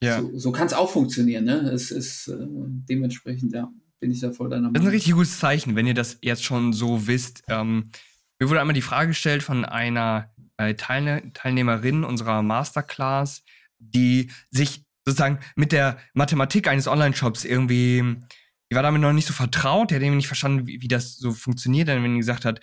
[0.00, 0.20] ja.
[0.20, 1.44] so, so kann es auch funktionieren.
[1.44, 1.70] Ne?
[1.70, 4.74] Es ist äh, dementsprechend, ja bin ich da voll deiner Meinung.
[4.74, 7.42] Das ist ein richtig gutes Zeichen, wenn ihr das jetzt schon so wisst.
[7.48, 7.90] Ähm,
[8.38, 13.42] mir wurde einmal die Frage gestellt von einer äh, Teilne Teilnehmerin unserer Masterclass,
[13.78, 18.16] die sich sozusagen mit der Mathematik eines Online-Shops irgendwie,
[18.70, 21.16] die war damit noch nicht so vertraut, die hat irgendwie nicht verstanden, wie, wie das
[21.16, 21.88] so funktioniert.
[21.88, 22.60] Denn wenn die gesagt hat,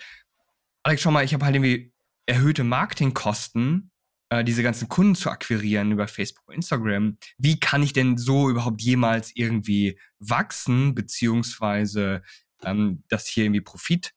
[0.82, 1.92] Alex, schau mal, ich habe halt irgendwie
[2.26, 3.90] erhöhte Marketingkosten
[4.34, 7.18] äh, diese ganzen Kunden zu akquirieren über Facebook und Instagram.
[7.38, 12.22] Wie kann ich denn so überhaupt jemals irgendwie wachsen, beziehungsweise
[12.64, 14.12] ähm, dass hier irgendwie Profit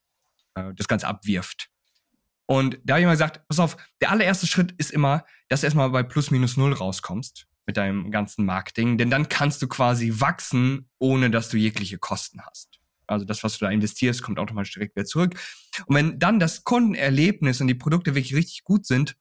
[0.56, 1.70] äh, das Ganze abwirft?
[2.48, 5.68] Und da habe ich mal gesagt, pass auf, der allererste Schritt ist immer, dass du
[5.68, 10.22] erstmal bei plus minus null rauskommst mit deinem ganzen Marketing, denn dann kannst du quasi
[10.22, 12.80] wachsen, ohne dass du jegliche Kosten hast.
[13.06, 15.36] Also das, was du da investierst, kommt automatisch direkt wieder zurück.
[15.86, 19.18] Und wenn dann das Kundenerlebnis und die Produkte wirklich richtig gut sind,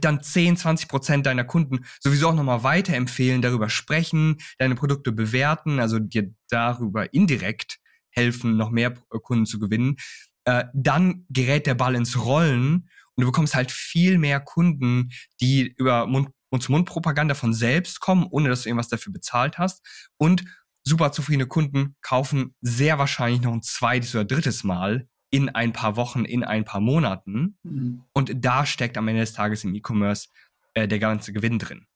[0.00, 5.78] dann 10, 20 Prozent deiner Kunden sowieso auch nochmal weiterempfehlen, darüber sprechen, deine Produkte bewerten,
[5.78, 7.78] also dir darüber indirekt
[8.10, 9.96] helfen, noch mehr Kunden zu gewinnen,
[10.44, 15.74] äh, dann gerät der Ball ins Rollen und du bekommst halt viel mehr Kunden, die
[15.76, 19.84] über Mund Mund-zu-Mund-Propaganda von selbst kommen, ohne dass du irgendwas dafür bezahlt hast.
[20.18, 20.44] Und
[20.84, 25.96] super zufriedene Kunden kaufen sehr wahrscheinlich noch ein zweites oder drittes Mal in ein paar
[25.96, 27.56] Wochen, in ein paar Monaten.
[27.64, 28.04] Mhm.
[28.12, 30.28] Und da steckt am Ende des Tages im E-Commerce
[30.74, 31.86] äh, der ganze Gewinn drin.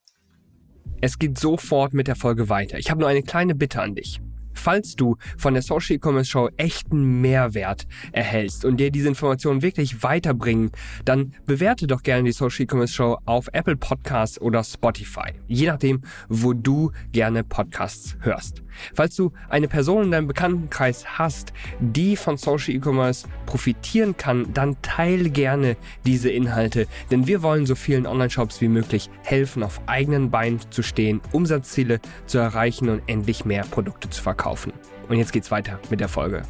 [1.01, 2.79] Es geht sofort mit der Folge weiter.
[2.79, 4.21] Ich habe nur eine kleine Bitte an dich.
[4.55, 10.03] Falls du von der Social E-Commerce Show echten Mehrwert erhältst und dir diese Informationen wirklich
[10.03, 10.73] weiterbringen,
[11.05, 15.31] dann bewerte doch gerne die Social E-Commerce Show auf Apple Podcasts oder Spotify.
[15.47, 18.65] Je nachdem, wo du gerne Podcasts hörst.
[18.95, 24.77] Falls du eine Person in deinem Bekanntenkreis hast, die von Social E-Commerce profitieren kann, dann
[24.83, 30.31] teile gerne diese Inhalte, denn wir wollen so vielen Online-Shops wie möglich helfen, auf eigenen
[30.31, 34.73] Beinen zu stehen, Umsatzziele zu erreichen und endlich mehr Produkte zu verkaufen kaufen.
[35.09, 36.43] Und jetzt geht's weiter mit der Folge.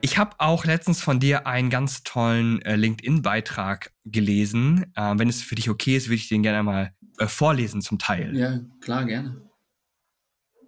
[0.00, 4.86] Ich habe auch letztens von dir einen ganz tollen äh, LinkedIn-Beitrag gelesen.
[4.94, 7.98] Äh, wenn es für dich okay ist, würde ich den gerne mal äh, vorlesen zum
[7.98, 8.36] Teil.
[8.36, 9.42] Ja, klar, gerne.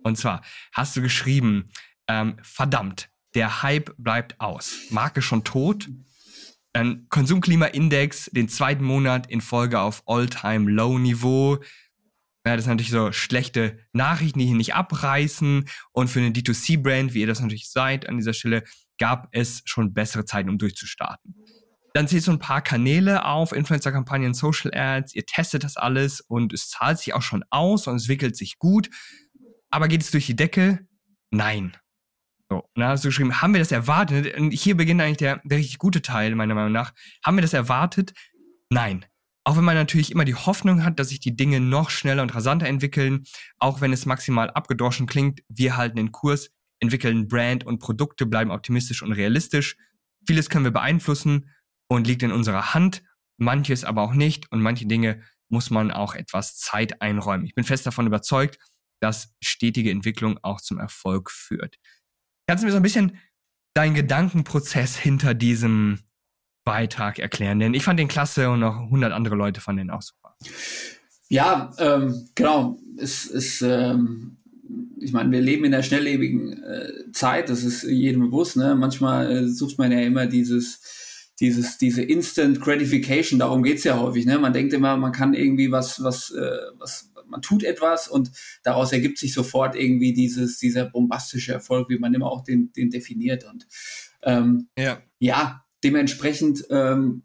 [0.09, 0.43] Und zwar
[0.73, 1.71] hast du geschrieben,
[2.09, 4.75] ähm, verdammt, der Hype bleibt aus.
[4.91, 5.89] Marke schon tot.
[6.73, 11.59] Ein Konsumklimaindex den zweiten Monat in Folge auf All-Time-Low-Niveau.
[12.47, 15.69] Ja, das sind natürlich so schlechte Nachrichten, die hier nicht abreißen.
[15.93, 18.65] Und für eine D2C-Brand, wie ihr das natürlich seid an dieser Stelle,
[18.99, 21.35] gab es schon bessere Zeiten, um durchzustarten.
[21.95, 26.53] Dann ihr so ein paar Kanäle auf, Influencer-Kampagnen, Social Ads, ihr testet das alles und
[26.53, 28.89] es zahlt sich auch schon aus und es wickelt sich gut.
[29.71, 30.87] Aber geht es durch die Decke?
[31.31, 31.77] Nein.
[32.51, 34.35] So, und dann hast du geschrieben, haben wir das erwartet?
[34.39, 36.95] Und hier beginnt eigentlich der, der richtig gute Teil, meiner Meinung nach.
[37.25, 38.13] Haben wir das erwartet?
[38.71, 39.05] Nein.
[39.45, 42.35] Auch wenn man natürlich immer die Hoffnung hat, dass sich die Dinge noch schneller und
[42.35, 43.25] rasanter entwickeln,
[43.59, 46.51] auch wenn es maximal abgedroschen klingt, wir halten den Kurs,
[46.81, 49.77] entwickeln Brand und Produkte, bleiben optimistisch und realistisch.
[50.27, 51.51] Vieles können wir beeinflussen
[51.89, 53.03] und liegt in unserer Hand,
[53.39, 57.47] manches aber auch nicht und manche Dinge muss man auch etwas Zeit einräumen.
[57.47, 58.59] Ich bin fest davon überzeugt,
[59.01, 61.77] dass stetige Entwicklung auch zum Erfolg führt.
[62.47, 63.19] Kannst du mir so ein bisschen
[63.75, 66.01] deinen Gedankenprozess hinter diesem
[66.65, 67.59] Beitrag erklären?
[67.61, 70.35] Denn ich fand den klasse und auch 100 andere Leute fanden den auch super.
[71.29, 72.79] Ja, ähm, genau.
[72.97, 74.39] Es ist, ähm,
[75.01, 78.57] ich meine, wir leben in einer schnelllebigen äh, Zeit, das ist jedem bewusst.
[78.57, 78.75] Ne?
[78.75, 84.27] Manchmal äh, sucht man ja immer dieses, dieses, diese Instant Gratification, darum geht's ja häufig.
[84.27, 84.39] Ne?
[84.39, 88.31] Man denkt immer, man kann irgendwie was, was, äh, was, man tut etwas und
[88.63, 92.91] daraus ergibt sich sofort irgendwie dieses, dieser bombastische Erfolg, wie man immer auch den, den
[92.91, 93.45] definiert.
[93.45, 93.67] Und
[94.23, 95.01] ähm, ja.
[95.19, 97.23] ja, dementsprechend ähm,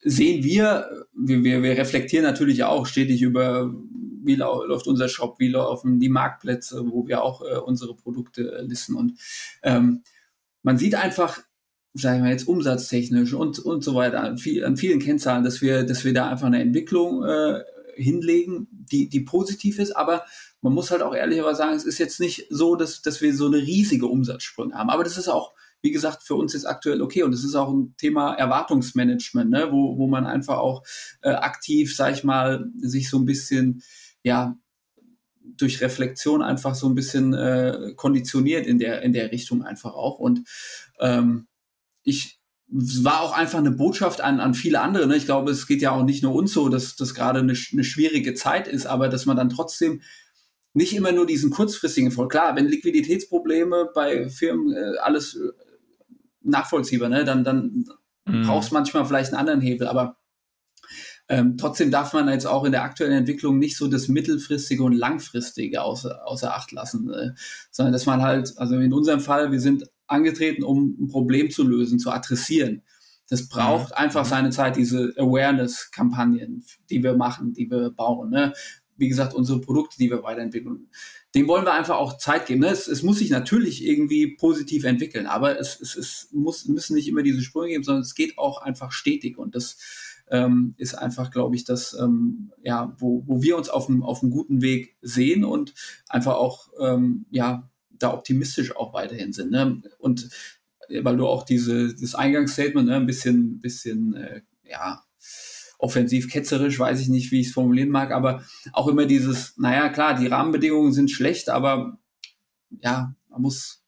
[0.00, 3.74] sehen wir, wir, wir, wir reflektieren natürlich auch stetig über,
[4.22, 8.62] wie läuft unser Shop, wie laufen die Marktplätze, wo wir auch äh, unsere Produkte äh,
[8.62, 8.94] listen.
[8.94, 9.14] Und
[9.62, 10.02] ähm,
[10.62, 11.40] man sieht einfach,
[11.94, 15.82] sagen wir jetzt umsatztechnisch und, und so weiter, an, viel, an vielen Kennzahlen, dass wir,
[15.82, 17.62] dass wir da einfach eine Entwicklung äh,
[18.02, 20.24] hinlegen, die, die positiv ist, aber
[20.60, 23.46] man muss halt auch ehrlicherweise sagen, es ist jetzt nicht so, dass, dass wir so
[23.46, 24.90] eine riesige Umsatzsprünge haben.
[24.90, 27.22] Aber das ist auch wie gesagt, für uns jetzt aktuell okay.
[27.22, 29.68] Und es ist auch ein Thema Erwartungsmanagement, ne?
[29.70, 30.82] wo, wo man einfach auch
[31.22, 33.82] äh, aktiv, sag ich mal, sich so ein bisschen,
[34.22, 34.56] ja,
[35.40, 40.18] durch Reflexion einfach so ein bisschen äh, konditioniert in der, in der Richtung einfach auch.
[40.18, 40.42] Und
[41.00, 41.46] ähm,
[42.02, 42.37] ich
[42.70, 45.06] war auch einfach eine Botschaft an, an viele andere.
[45.06, 45.16] Ne?
[45.16, 47.84] Ich glaube, es geht ja auch nicht nur uns so, dass das gerade eine, eine
[47.84, 50.02] schwierige Zeit ist, aber dass man dann trotzdem
[50.74, 52.30] nicht immer nur diesen kurzfristigen Erfolg.
[52.30, 55.38] Klar, wenn Liquiditätsprobleme bei Firmen äh, alles
[56.42, 57.24] nachvollziehbar, ne?
[57.24, 57.86] Dann, dann
[58.26, 58.46] mhm.
[58.46, 60.18] brauchst manchmal vielleicht einen anderen Hebel, aber
[61.30, 64.92] ähm, trotzdem darf man jetzt auch in der aktuellen Entwicklung nicht so das mittelfristige und
[64.92, 67.30] langfristige außer, außer Acht lassen, äh,
[67.70, 71.66] sondern dass man halt, also in unserem Fall, wir sind angetreten, um ein Problem zu
[71.66, 72.82] lösen, zu adressieren.
[73.28, 73.96] Das braucht mhm.
[73.96, 74.28] einfach mhm.
[74.28, 78.30] seine Zeit, diese Awareness-Kampagnen, die wir machen, die wir bauen.
[78.30, 78.52] Ne?
[78.96, 80.88] Wie gesagt, unsere Produkte, die wir weiterentwickeln
[81.34, 82.60] dem wollen wir einfach auch Zeit geben.
[82.60, 82.68] Ne?
[82.68, 87.08] Es, es, muss sich natürlich irgendwie positiv entwickeln, aber es, es, es muss, müssen nicht
[87.08, 89.76] immer diese Sprünge geben, sondern es geht auch einfach stetig und das
[90.30, 94.22] ähm, ist einfach, glaube ich, das, ähm, ja, wo, wo wir uns auf einem, auf
[94.22, 95.74] einem guten Weg sehen und
[96.08, 99.50] einfach auch, ähm, ja, da optimistisch auch weiterhin sind.
[99.50, 99.82] Ne?
[99.98, 100.28] Und
[100.88, 105.02] äh, weil du auch diese, das Eingangsstatement ne, ein bisschen, bisschen, äh, ja,
[105.78, 109.88] offensiv ketzerisch, weiß ich nicht, wie ich es formulieren mag, aber auch immer dieses, naja,
[109.90, 111.98] klar, die Rahmenbedingungen sind schlecht, aber
[112.82, 113.84] ja, man muss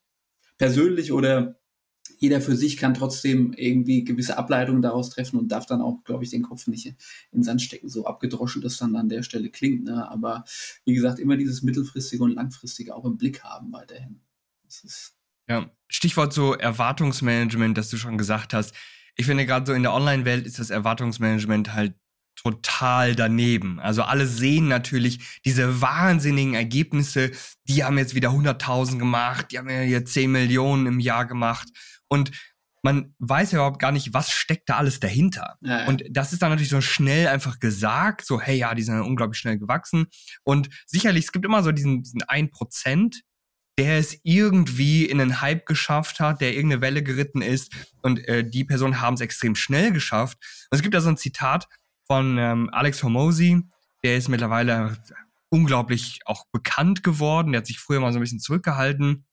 [0.57, 1.59] persönlich oder
[2.21, 6.23] jeder für sich kann trotzdem irgendwie gewisse Ableitungen daraus treffen und darf dann auch, glaube
[6.23, 6.95] ich, den Kopf nicht in
[7.33, 9.83] den Sand stecken, so abgedroschen das dann an der Stelle klingt.
[9.83, 10.09] Ne?
[10.09, 10.45] Aber
[10.85, 14.21] wie gesagt, immer dieses mittelfristige und langfristige auch im Blick haben weiterhin.
[15.49, 18.73] ja, Stichwort so Erwartungsmanagement, das du schon gesagt hast
[19.15, 21.93] ich finde gerade so in der Online-Welt ist das Erwartungsmanagement halt
[22.35, 23.79] total daneben.
[23.79, 27.31] Also alle sehen natürlich diese wahnsinnigen Ergebnisse,
[27.65, 31.67] die haben jetzt wieder 100.000 gemacht, die haben ja jetzt 10 Millionen im Jahr gemacht
[32.11, 32.31] und
[32.83, 35.57] man weiß ja überhaupt gar nicht, was steckt da alles dahinter.
[35.61, 35.87] Ja, ja.
[35.87, 39.39] Und das ist dann natürlich so schnell einfach gesagt, so, hey, ja, die sind unglaublich
[39.39, 40.07] schnell gewachsen.
[40.43, 43.21] Und sicherlich, es gibt immer so diesen, diesen 1%,
[43.77, 47.71] der es irgendwie in den Hype geschafft hat, der irgendeine Welle geritten ist
[48.01, 50.37] und äh, die Personen haben es extrem schnell geschafft.
[50.69, 51.67] Und es gibt da so ein Zitat
[52.07, 53.61] von ähm, Alex Hormozy,
[54.03, 54.97] der ist mittlerweile
[55.49, 59.25] unglaublich auch bekannt geworden, der hat sich früher mal so ein bisschen zurückgehalten,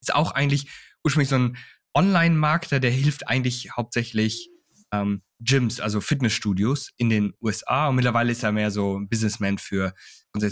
[0.00, 0.70] ist auch eigentlich
[1.04, 1.56] ursprünglich so ein
[1.94, 4.50] Online-Markter, der hilft eigentlich hauptsächlich
[4.92, 9.58] ähm, Gyms, also Fitnessstudios in den USA und mittlerweile ist er mehr so ein Businessman
[9.58, 9.94] für,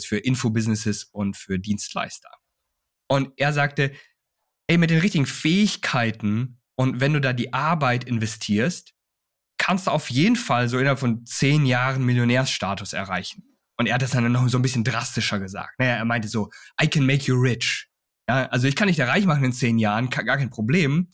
[0.05, 2.31] für Infobusinesses und für Dienstleister.
[3.09, 3.93] Und er sagte,
[4.67, 8.95] ey, mit den richtigen Fähigkeiten und wenn du da die Arbeit investierst,
[9.59, 13.45] kannst du auf jeden Fall so innerhalb von zehn Jahren Millionärsstatus erreichen.
[13.79, 15.79] Und er hat das dann noch so ein bisschen drastischer gesagt.
[15.79, 16.51] Naja, er meinte so,
[16.83, 17.89] I can make you rich.
[18.29, 21.13] Ja, also ich kann dich da reich machen in zehn Jahren, gar kein Problem.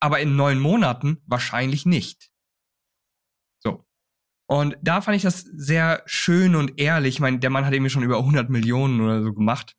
[0.00, 2.30] Aber in neun Monaten wahrscheinlich nicht.
[3.60, 3.86] So.
[4.46, 7.14] Und da fand ich das sehr schön und ehrlich.
[7.14, 9.76] Ich meine, der Mann hat irgendwie schon über 100 Millionen oder so gemacht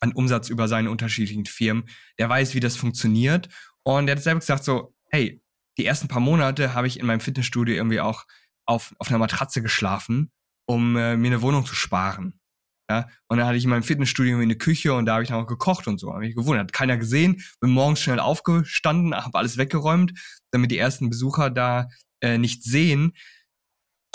[0.00, 1.84] an Umsatz über seine unterschiedlichen Firmen.
[2.18, 3.48] Der weiß, wie das funktioniert.
[3.82, 5.42] Und der hat selber gesagt so, hey,
[5.78, 8.24] die ersten paar Monate habe ich in meinem Fitnessstudio irgendwie auch
[8.66, 10.32] auf, auf einer Matratze geschlafen,
[10.66, 12.40] um äh, mir eine Wohnung zu sparen.
[12.88, 15.42] Ja, und dann hatte ich in meinem Fitnessstudio eine Küche und da habe ich dann
[15.42, 16.12] auch gekocht und so.
[16.12, 17.42] Habe ich gewundert, hat keiner gesehen.
[17.60, 20.12] Bin morgens schnell aufgestanden, habe alles weggeräumt,
[20.52, 21.88] damit die ersten Besucher da
[22.20, 23.12] äh, nicht sehen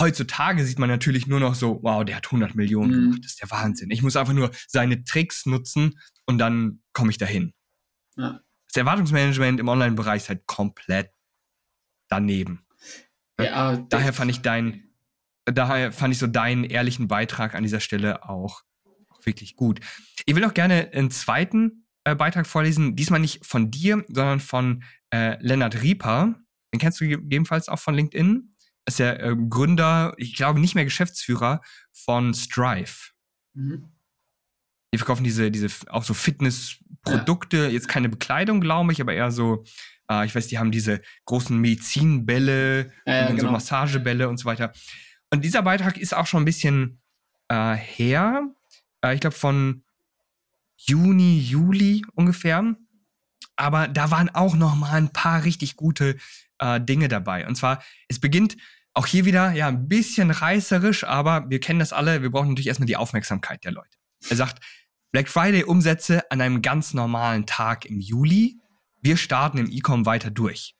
[0.02, 3.02] heutzutage sieht man natürlich nur noch so, wow, der hat 100 Millionen mhm.
[3.04, 3.24] gemacht.
[3.24, 3.90] Das ist der Wahnsinn.
[3.90, 7.54] Ich muss einfach nur seine Tricks nutzen und dann komme ich dahin.
[8.16, 8.40] Ja.
[8.68, 11.10] Das Erwartungsmanagement im Online-Bereich ist halt komplett
[12.08, 12.66] daneben.
[13.38, 14.91] Ja, daher fand ich dein,
[15.44, 18.62] daher fand ich so deinen ehrlichen Beitrag an dieser Stelle auch
[19.24, 19.80] wirklich gut.
[20.26, 24.84] Ich will auch gerne einen zweiten äh, Beitrag vorlesen, diesmal nicht von dir, sondern von
[25.12, 26.34] äh, Lennart Rieper.
[26.72, 28.50] Den kennst du gegebenenfalls auch von LinkedIn.
[28.86, 31.60] Ist der äh, Gründer, ich glaube nicht mehr Geschäftsführer
[31.92, 33.10] von Strive.
[33.54, 33.92] Mhm.
[34.92, 37.68] Die verkaufen diese, diese auch so Fitnessprodukte, ja.
[37.68, 39.64] jetzt keine Bekleidung, glaube ich, aber eher so,
[40.10, 43.48] äh, ich weiß, die haben diese großen Medizinbälle ja, ja, und genau.
[43.48, 44.72] so Massagebälle und so weiter.
[45.32, 47.00] Und dieser Beitrag ist auch schon ein bisschen
[47.48, 48.50] äh, her.
[49.02, 49.82] Äh, ich glaube von
[50.76, 52.76] Juni, Juli ungefähr.
[53.56, 56.18] Aber da waren auch noch mal ein paar richtig gute
[56.58, 57.46] äh, Dinge dabei.
[57.46, 58.58] Und zwar, es beginnt
[58.92, 62.20] auch hier wieder, ja, ein bisschen reißerisch, aber wir kennen das alle.
[62.20, 63.96] Wir brauchen natürlich erstmal die Aufmerksamkeit der Leute.
[64.28, 64.62] Er sagt,
[65.12, 68.58] Black Friday Umsätze an einem ganz normalen Tag im Juli.
[69.00, 70.74] Wir starten im E-Com weiter durch.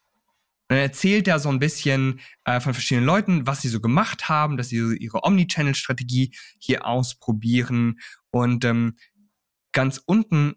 [0.73, 4.57] Dann erzählt er so ein bisschen äh, von verschiedenen Leuten, was sie so gemacht haben,
[4.57, 8.01] dass sie so ihre Omnichannel-Strategie hier ausprobieren.
[8.31, 8.97] Und ähm,
[9.73, 10.55] ganz unten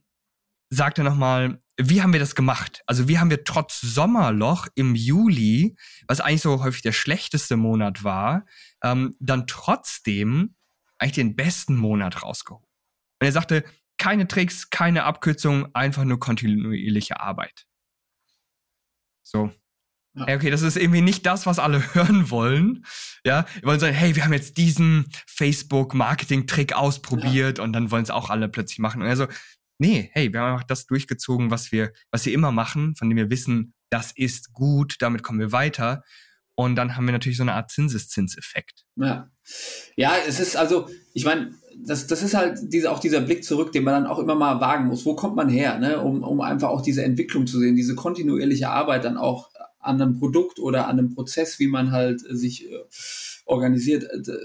[0.70, 2.82] sagt er nochmal, wie haben wir das gemacht?
[2.86, 5.76] Also wie haben wir trotz Sommerloch im Juli,
[6.08, 8.46] was eigentlich so häufig der schlechteste Monat war,
[8.84, 10.56] ähm, dann trotzdem
[10.98, 12.64] eigentlich den besten Monat rausgeholt?
[13.20, 13.66] Und er sagte,
[13.98, 17.68] keine Tricks, keine Abkürzung, einfach nur kontinuierliche Arbeit.
[19.24, 19.52] So.
[20.16, 20.36] Ja.
[20.36, 22.86] Okay, das ist irgendwie nicht das, was alle hören wollen.
[23.26, 27.64] Ja, wir wollen sagen, hey, wir haben jetzt diesen Facebook-Marketing-Trick ausprobiert ja.
[27.64, 29.02] und dann wollen es auch alle plötzlich machen.
[29.02, 29.28] Und also,
[29.78, 33.18] nee, hey, wir haben einfach das durchgezogen, was wir, was wir immer machen, von dem
[33.18, 36.04] wir wissen, das ist gut, damit kommen wir weiter.
[36.58, 38.86] Und dann haben wir natürlich so eine Art Zinseszinseffekt.
[38.96, 39.30] Ja.
[39.98, 41.54] Ja, es ist also, ich meine,
[41.86, 44.62] das, das ist halt diese, auch dieser Blick zurück, den man dann auch immer mal
[44.62, 45.06] wagen muss.
[45.06, 46.00] Wo kommt man her, ne?
[46.00, 49.50] um, um einfach auch diese Entwicklung zu sehen, diese kontinuierliche Arbeit dann auch
[49.86, 52.84] an einem Produkt oder an einem Prozess, wie man halt sich äh,
[53.46, 54.38] organisiert, äh,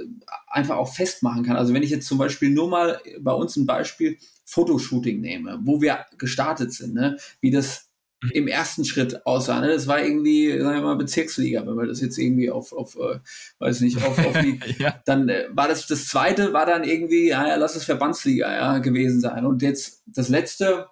[0.46, 1.56] einfach auch festmachen kann.
[1.56, 5.80] Also wenn ich jetzt zum Beispiel nur mal bei uns ein Beispiel Fotoshooting nehme, wo
[5.80, 7.16] wir gestartet sind, ne?
[7.40, 7.90] wie das
[8.22, 8.30] Mhm.
[8.32, 9.60] im ersten Schritt aussah.
[9.60, 9.68] Ne?
[9.68, 13.18] Das war irgendwie, sagen wir mal, Bezirksliga, wenn wir das jetzt irgendwie auf, auf äh,
[13.58, 15.00] weiß nicht, auf, auf die, ja.
[15.06, 18.78] dann äh, war das, das zweite war dann irgendwie, ja, ja, lass es Verbandsliga ja,
[18.78, 19.46] gewesen sein.
[19.46, 20.86] Und jetzt das letzte,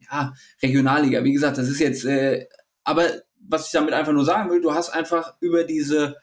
[0.00, 1.22] ja, Regionalliga.
[1.22, 2.48] Wie gesagt, das ist jetzt, äh,
[2.82, 3.06] aber
[3.48, 6.16] was ich damit einfach nur sagen will, du hast einfach über diese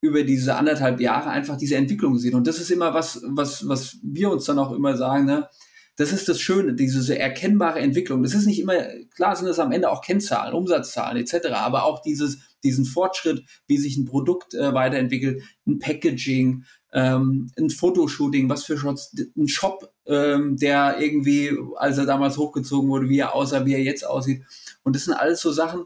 [0.00, 2.34] über diese anderthalb Jahre einfach diese Entwicklung gesehen.
[2.34, 5.48] Und das ist immer was, was, was wir uns dann auch immer sagen, ne?
[5.96, 8.22] das ist das Schöne, diese erkennbare Entwicklung.
[8.22, 8.74] Das ist nicht immer,
[9.14, 13.78] klar sind es am Ende auch Kennzahlen, Umsatzzahlen etc., aber auch dieses, diesen Fortschritt, wie
[13.78, 19.92] sich ein Produkt äh, weiterentwickelt, ein Packaging, ähm, ein Fotoshooting, was für Shots, ein Shop,
[20.06, 24.42] ähm, der irgendwie, als er damals hochgezogen wurde, wie er aussah, wie er jetzt aussieht.
[24.82, 25.84] Und das sind alles so Sachen,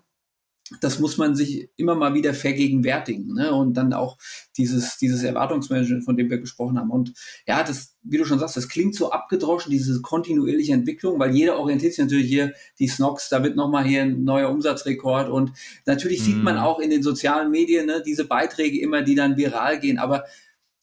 [0.80, 3.52] das muss man sich immer mal wieder vergegenwärtigen ne?
[3.52, 4.18] und dann auch
[4.56, 6.90] dieses, dieses Erwartungsmanagement, von dem wir gesprochen haben.
[6.90, 7.14] Und
[7.46, 11.58] ja, das, wie du schon sagst, das klingt so abgedroschen, diese kontinuierliche Entwicklung, weil jeder
[11.58, 15.52] orientiert sich natürlich hier, die Snox, da wird nochmal hier ein neuer Umsatzrekord und
[15.86, 16.24] natürlich mhm.
[16.24, 16.62] sieht man mhm.
[16.62, 20.24] auch in den sozialen Medien ne, diese Beiträge immer, die dann viral gehen, aber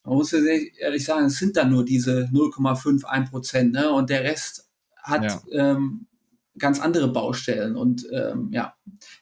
[0.04, 0.39] man muss ja
[0.80, 3.91] ehrlich sagen, es sind dann nur diese 0,51 Prozent ne?
[3.91, 4.69] und der Rest
[5.02, 5.41] hat ja.
[5.52, 6.08] ähm,
[6.57, 8.75] ganz andere Baustellen und ähm, ja,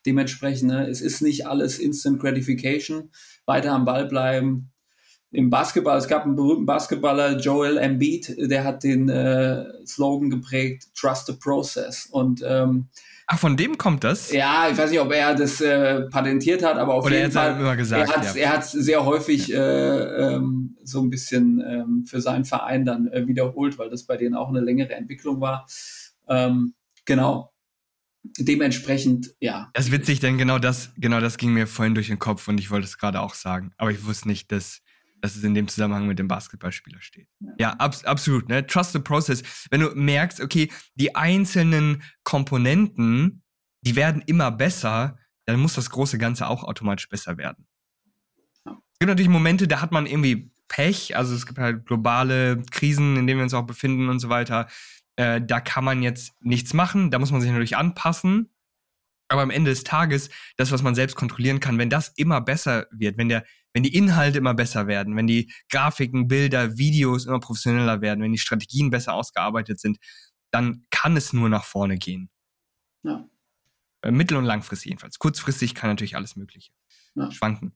[0.05, 3.11] dementsprechend, ne, es ist nicht alles Instant Gratification,
[3.45, 4.69] weiter am Ball bleiben.
[5.31, 10.89] Im Basketball, es gab einen berühmten Basketballer, Joel Embiid, der hat den äh, Slogan geprägt,
[10.95, 12.05] Trust the Process.
[12.05, 12.89] Und ähm,
[13.25, 14.31] Ach, von dem kommt das?
[14.31, 17.59] Ja, ich weiß nicht, ob er das äh, patentiert hat, aber auf Oder jeden Fall.
[17.59, 18.53] Immer gesagt, er hat ja.
[18.53, 23.79] er sehr häufig äh, ähm, so ein bisschen ähm, für seinen Verein dann äh, wiederholt,
[23.79, 25.65] weil das bei denen auch eine längere Entwicklung war.
[26.27, 27.53] Ähm, Genau.
[28.39, 29.69] Dementsprechend, ja.
[29.73, 32.57] Das ist witzig, denn genau das, genau das ging mir vorhin durch den Kopf und
[32.57, 33.73] ich wollte es gerade auch sagen.
[33.77, 34.81] Aber ich wusste nicht, dass,
[35.21, 37.27] dass es in dem Zusammenhang mit dem Basketballspieler steht.
[37.41, 38.65] Ja, ja ab, absolut, ne?
[38.65, 39.43] Trust the process.
[39.69, 43.43] Wenn du merkst, okay, die einzelnen Komponenten,
[43.81, 47.67] die werden immer besser, dann muss das große Ganze auch automatisch besser werden.
[48.65, 48.71] Ja.
[48.71, 53.17] Es gibt natürlich Momente, da hat man irgendwie Pech, also es gibt halt globale Krisen,
[53.17, 54.69] in denen wir uns auch befinden und so weiter.
[55.15, 58.49] Äh, da kann man jetzt nichts machen, da muss man sich natürlich anpassen.
[59.29, 62.87] Aber am Ende des Tages, das, was man selbst kontrollieren kann, wenn das immer besser
[62.91, 67.39] wird, wenn der, wenn die Inhalte immer besser werden, wenn die Grafiken, Bilder, Videos immer
[67.39, 69.97] professioneller werden, wenn die Strategien besser ausgearbeitet sind,
[70.51, 72.29] dann kann es nur nach vorne gehen.
[73.03, 73.27] Ja.
[74.01, 75.17] Äh, mittel- und langfristig jedenfalls.
[75.17, 76.71] Kurzfristig kann natürlich alles Mögliche
[77.15, 77.31] ja.
[77.31, 77.73] schwanken.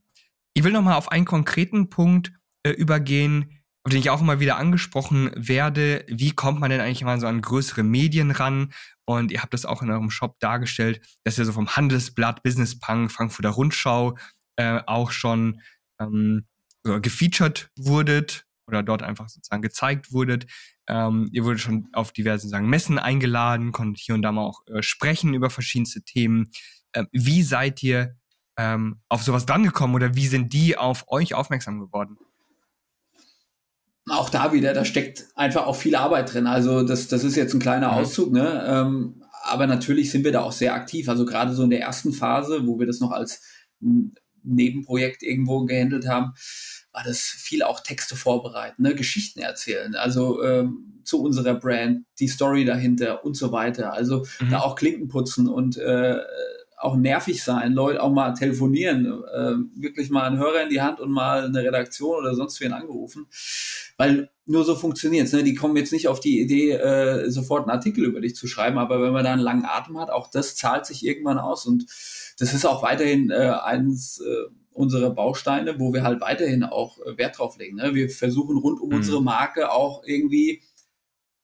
[0.54, 2.32] Ich will nochmal auf einen konkreten Punkt
[2.64, 7.06] äh, übergehen, auf den ich auch immer wieder angesprochen werde, wie kommt man denn eigentlich
[7.06, 8.74] mal so an größere Medien ran?
[9.06, 12.78] Und ihr habt das auch in eurem Shop dargestellt, dass ihr so vom Handelsblatt, Business
[12.78, 14.18] Punk, Frankfurter Rundschau
[14.58, 15.62] äh, auch schon
[16.02, 16.46] ähm,
[16.84, 20.48] so gefeatured wurdet oder dort einfach sozusagen gezeigt wurdet.
[20.90, 24.68] Ähm, ihr wurde schon auf diverse sagen, Messen eingeladen, konntet hier und da mal auch
[24.68, 26.52] äh, sprechen über verschiedenste Themen.
[26.92, 28.18] Ähm, wie seid ihr
[28.58, 32.18] ähm, auf sowas drangekommen oder wie sind die auf euch aufmerksam geworden?
[34.10, 36.48] Auch da wieder, da steckt einfach auch viel Arbeit drin.
[36.48, 37.98] Also das, das ist jetzt ein kleiner mhm.
[37.98, 38.64] Auszug, ne?
[38.68, 41.10] Ähm, aber natürlich sind wir da auch sehr aktiv.
[41.10, 43.42] Also gerade so in der ersten Phase, wo wir das noch als
[44.44, 46.34] Nebenprojekt irgendwo gehandelt haben,
[46.94, 48.96] war das viel auch Texte vorbereiten, ne?
[48.96, 53.94] Geschichten erzählen, also ähm, zu unserer Brand, die Story dahinter und so weiter.
[53.94, 54.50] Also mhm.
[54.50, 56.18] da auch Klinken putzen und äh,
[56.78, 61.00] auch nervig sein, Leute auch mal telefonieren, äh, wirklich mal einen Hörer in die Hand
[61.00, 63.28] und mal eine Redaktion oder sonst wen angerufen,
[63.98, 65.34] weil nur so funktioniert's.
[65.34, 65.44] Ne?
[65.44, 68.78] Die kommen jetzt nicht auf die Idee, äh, sofort einen Artikel über dich zu schreiben,
[68.78, 71.86] aber wenn man da einen langen Atem hat, auch das zahlt sich irgendwann aus und
[72.40, 77.18] das ist auch weiterhin äh, eines äh, unserer Bausteine, wo wir halt weiterhin auch äh,
[77.18, 77.78] Wert drauf legen.
[77.78, 77.96] Ne?
[77.96, 78.96] Wir versuchen rund um mhm.
[78.98, 80.62] unsere Marke auch irgendwie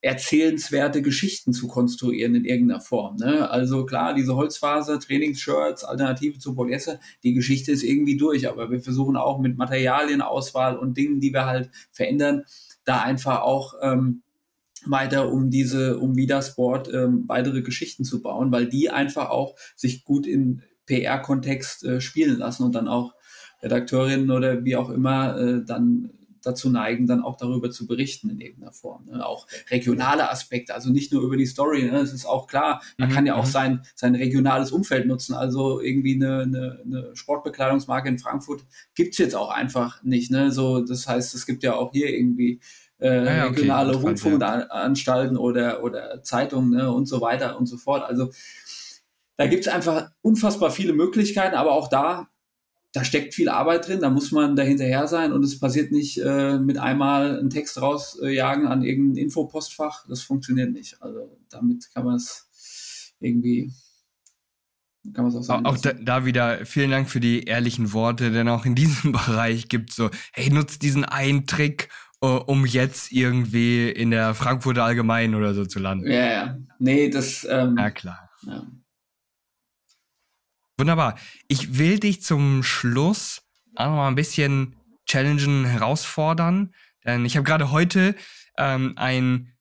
[0.04, 3.16] erzählenswerte Geschichten zu konstruieren in irgendeiner Form.
[3.16, 3.49] Ne?
[3.49, 8.82] Also klar, diese Holzfaser, Trainingsshirts, Alternative zu Polyester, die Geschichte ist irgendwie durch, aber wir
[8.82, 12.43] versuchen auch mit Materialienauswahl und Dingen, die wir halt verändern,
[12.84, 14.24] da einfach auch ähm,
[14.86, 20.04] weiter um diese, um Widersport ähm, weitere Geschichten zu bauen, weil die einfach auch sich
[20.04, 23.14] gut in PR-Kontext äh, spielen lassen und dann auch
[23.62, 26.10] Redakteurinnen oder wie auch immer äh, dann
[26.44, 29.06] dazu neigen, dann auch darüber zu berichten in irgendeiner Form.
[29.06, 29.26] Ne?
[29.26, 31.84] Auch regionale Aspekte, also nicht nur über die Story.
[31.84, 31.98] Ne?
[31.98, 33.14] Es ist auch klar, man mhm.
[33.14, 33.52] kann ja auch mhm.
[33.52, 35.34] sein, sein regionales Umfeld nutzen.
[35.34, 40.32] Also irgendwie eine, eine, eine Sportbekleidungsmarke in Frankfurt gibt's jetzt auch einfach nicht.
[40.32, 40.52] Ne?
[40.52, 42.60] So, das heißt, es gibt ja auch hier irgendwie
[43.00, 46.91] äh, ja, okay, regionale Rundfunkanstalten oder, oder Zeitungen ne?
[46.91, 48.04] und so weiter und so fort.
[48.04, 48.32] Also
[49.38, 52.30] da gibt's einfach unfassbar viele Möglichkeiten, aber auch da
[52.94, 56.60] da steckt viel Arbeit drin, da muss man dahinterher sein und es passiert nicht äh,
[56.60, 60.06] mit einmal einen Text rausjagen äh, an irgendein Infopostfach.
[60.08, 61.02] Das funktioniert nicht.
[61.02, 63.72] Also damit kann man es irgendwie
[65.12, 65.66] kann man auch sagen.
[65.66, 69.68] Auch da, da, wieder vielen Dank für die ehrlichen Worte, denn auch in diesem Bereich
[69.68, 71.89] gibt es so, hey, nutzt diesen einen Trick,
[72.24, 76.10] uh, um jetzt irgendwie in der Frankfurter Allgemeinen oder so zu landen.
[76.10, 76.58] Ja, ja.
[76.80, 77.46] Nee, das.
[77.50, 78.30] Ähm, ja, klar.
[78.44, 78.64] Ja.
[80.78, 81.17] Wunderbar.
[81.47, 83.41] Ich will dich zum Schluss
[83.76, 86.74] auch noch mal ein bisschen challengen, herausfordern.
[87.05, 88.15] Denn ich habe gerade heute
[88.57, 89.53] ähm, einen,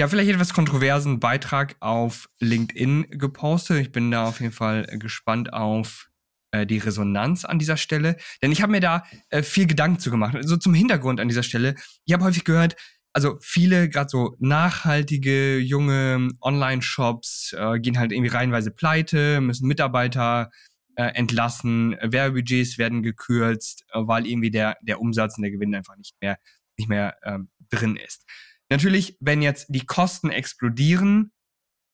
[0.00, 3.80] ja, vielleicht etwas kontroversen Beitrag auf LinkedIn gepostet.
[3.80, 6.08] Ich bin da auf jeden Fall gespannt auf
[6.50, 8.16] äh, die Resonanz an dieser Stelle.
[8.42, 10.34] Denn ich habe mir da äh, viel Gedanken zu gemacht.
[10.34, 11.74] Also zum Hintergrund an dieser Stelle.
[12.04, 12.76] Ich habe häufig gehört,
[13.12, 20.50] also viele, gerade so nachhaltige, junge Online-Shops äh, gehen halt irgendwie reihenweise pleite, müssen Mitarbeiter
[20.96, 25.96] äh, entlassen, Werbebudgets werden gekürzt, äh, weil irgendwie der, der Umsatz und der Gewinn einfach
[25.96, 26.38] nicht mehr,
[26.76, 28.24] nicht mehr ähm, drin ist.
[28.70, 31.32] Natürlich, wenn jetzt die Kosten explodieren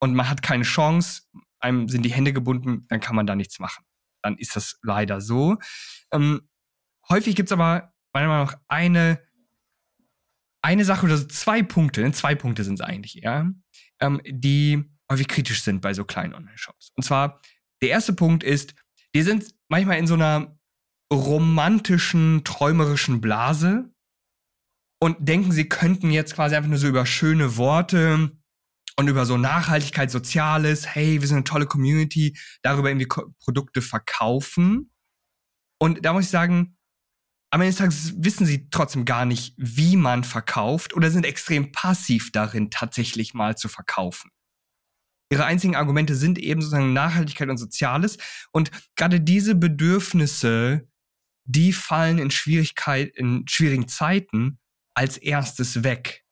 [0.00, 1.22] und man hat keine Chance,
[1.60, 3.84] einem sind die Hände gebunden, dann kann man da nichts machen.
[4.22, 5.58] Dann ist das leider so.
[6.12, 6.48] Ähm,
[7.08, 9.20] häufig gibt's aber meiner Meinung nach eine
[10.64, 13.52] eine Sache oder so zwei Punkte, ne, zwei Punkte sind es eigentlich eher,
[14.00, 16.92] ähm, die häufig kritisch sind bei so kleinen Online-Shops.
[16.96, 17.42] Und zwar,
[17.82, 18.74] der erste Punkt ist,
[19.14, 20.58] die sind manchmal in so einer
[21.12, 23.92] romantischen, träumerischen Blase
[25.02, 28.32] und denken, sie könnten jetzt quasi einfach nur so über schöne Worte
[28.96, 33.08] und über so Nachhaltigkeit, Soziales, hey, wir sind eine tolle Community, darüber irgendwie
[33.38, 34.90] Produkte verkaufen.
[35.78, 36.78] Und da muss ich sagen,
[37.54, 41.70] am Ende des Tages wissen sie trotzdem gar nicht, wie man verkauft oder sind extrem
[41.70, 44.32] passiv darin, tatsächlich mal zu verkaufen.
[45.30, 48.18] Ihre einzigen Argumente sind eben sozusagen Nachhaltigkeit und Soziales.
[48.50, 50.88] Und gerade diese Bedürfnisse,
[51.44, 54.58] die fallen in Schwierigkeit, in schwierigen Zeiten
[54.94, 56.24] als erstes weg.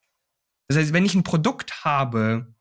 [0.67, 2.53] Das heißt, wenn ich ein Produkt habe,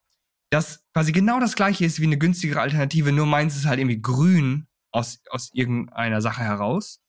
[0.51, 4.01] das quasi genau das gleiche ist wie eine günstigere Alternative, nur meins ist halt irgendwie
[4.01, 7.02] grün aus, aus irgendeiner Sache heraus,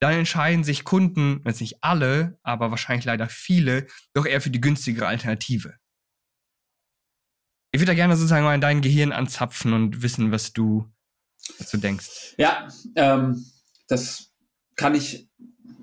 [0.00, 4.60] dann entscheiden sich Kunden, jetzt nicht alle, aber wahrscheinlich leider viele, doch eher für die
[4.60, 5.74] günstigere Alternative.
[7.72, 10.90] Ich würde da gerne sozusagen mal in dein Gehirn anzapfen und wissen, was du
[11.58, 12.34] dazu denkst.
[12.38, 13.44] Ja, ähm,
[13.88, 14.32] das
[14.74, 15.28] kann ich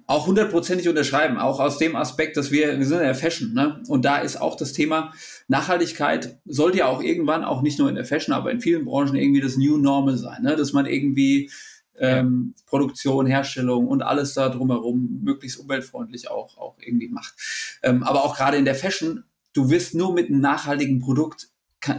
[0.07, 3.84] auch hundertprozentig unterschreiben, auch aus dem Aspekt, dass wir, wir sind in der Fashion, ne?
[3.88, 5.13] Und da ist auch das Thema
[5.49, 9.15] Nachhaltigkeit sollte ja auch irgendwann, auch nicht nur in der Fashion, aber in vielen Branchen
[9.15, 10.55] irgendwie das New Normal sein, ne?
[10.55, 11.51] Dass man irgendwie
[11.99, 17.35] ähm, Produktion, Herstellung und alles da drumherum möglichst umweltfreundlich auch, auch irgendwie macht.
[17.83, 19.23] Ähm, aber auch gerade in der Fashion,
[19.53, 21.49] du wirst nur mit einem nachhaltigen Produkt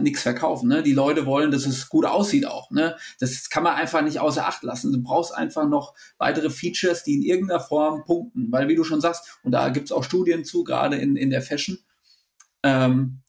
[0.01, 0.69] nichts verkaufen.
[0.69, 0.83] Ne?
[0.83, 2.69] Die Leute wollen, dass es gut aussieht auch.
[2.69, 2.95] Ne?
[3.19, 4.91] Das kann man einfach nicht außer Acht lassen.
[4.91, 8.51] Du brauchst einfach noch weitere Features, die in irgendeiner Form punkten.
[8.51, 11.29] Weil, wie du schon sagst, und da gibt es auch Studien zu, gerade in, in
[11.29, 11.79] der Fashion,
[12.61, 13.21] Ähm,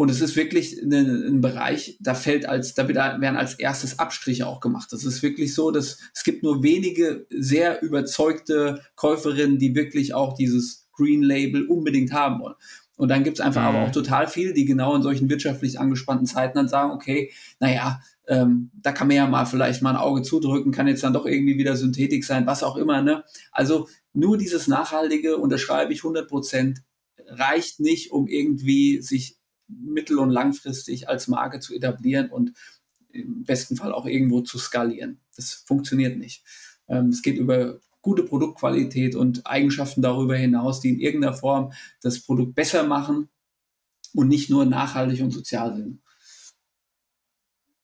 [0.00, 4.46] und es ist wirklich ein, ein, Bereich, da fällt als, da werden als erstes Abstriche
[4.46, 4.94] auch gemacht.
[4.94, 10.32] Das ist wirklich so, dass es gibt nur wenige sehr überzeugte Käuferinnen, die wirklich auch
[10.32, 12.54] dieses Green Label unbedingt haben wollen.
[12.96, 13.68] Und dann gibt es einfach mhm.
[13.76, 18.00] aber auch total viel, die genau in solchen wirtschaftlich angespannten Zeiten dann sagen, okay, naja,
[18.26, 21.26] ähm, da kann man ja mal vielleicht mal ein Auge zudrücken, kann jetzt dann doch
[21.26, 23.02] irgendwie wieder Synthetik sein, was auch immer.
[23.02, 23.22] Ne?
[23.52, 26.82] Also nur dieses Nachhaltige, unterschreibe ich 100 Prozent,
[27.26, 29.39] reicht nicht, um irgendwie sich
[29.70, 32.52] mittel- und langfristig als Marke zu etablieren und
[33.12, 35.20] im besten Fall auch irgendwo zu skalieren.
[35.36, 36.44] Das funktioniert nicht.
[36.88, 42.20] Ähm, es geht über gute Produktqualität und Eigenschaften darüber hinaus, die in irgendeiner Form das
[42.20, 43.28] Produkt besser machen
[44.14, 46.02] und nicht nur nachhaltig und sozial sind.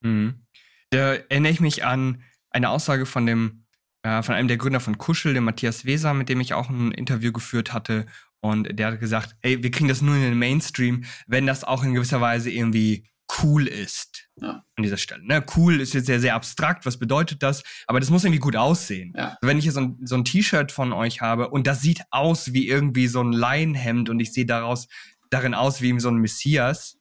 [0.00, 0.46] Mhm.
[0.90, 3.66] Da erinnere ich mich an eine Aussage von dem
[4.06, 6.92] äh, von einem der Gründer von Kuschel, dem Matthias Weser, mit dem ich auch ein
[6.92, 8.06] Interview geführt hatte.
[8.40, 11.82] Und der hat gesagt, hey, wir kriegen das nur in den Mainstream, wenn das auch
[11.82, 13.08] in gewisser Weise irgendwie
[13.42, 14.28] cool ist.
[14.40, 14.64] Ja.
[14.76, 15.26] An dieser Stelle.
[15.26, 15.44] Ne?
[15.56, 16.86] Cool ist jetzt sehr, sehr abstrakt.
[16.86, 17.62] Was bedeutet das?
[17.86, 19.12] Aber das muss irgendwie gut aussehen.
[19.16, 19.36] Ja.
[19.40, 22.52] Wenn ich jetzt so ein, so ein T-Shirt von euch habe und das sieht aus
[22.52, 24.88] wie irgendwie so ein Leinenhemd und ich sehe daraus
[25.30, 26.98] darin aus wie so ein Messias.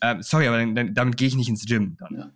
[0.00, 1.96] Äh, sorry, aber dann, damit gehe ich nicht ins Gym.
[1.98, 2.14] Dann.
[2.16, 2.32] Ja.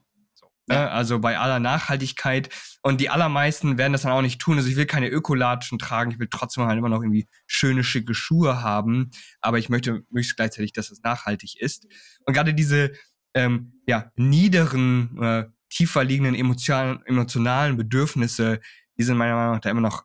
[0.71, 0.91] Ne?
[0.91, 2.49] Also bei aller Nachhaltigkeit.
[2.83, 4.57] Und die allermeisten werden das dann auch nicht tun.
[4.57, 6.13] Also ich will keine Ökolatschen tragen.
[6.13, 9.11] Ich will trotzdem halt immer noch irgendwie schöne, schicke Schuhe haben.
[9.41, 11.87] Aber ich möchte möglichst gleichzeitig, dass es nachhaltig ist.
[12.25, 12.93] Und gerade diese
[13.35, 18.61] ähm, ja, niederen, äh, tiefer liegenden emotionalen, emotionalen Bedürfnisse,
[18.97, 20.05] die sind meiner Meinung nach da immer noch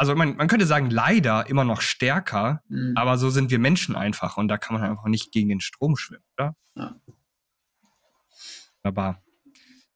[0.00, 2.92] also man, man könnte sagen, leider immer noch stärker, mhm.
[2.94, 5.96] aber so sind wir Menschen einfach und da kann man einfach nicht gegen den Strom
[5.96, 6.54] schwimmen, oder?
[6.76, 6.94] Ja.
[8.84, 9.20] Wunderbar.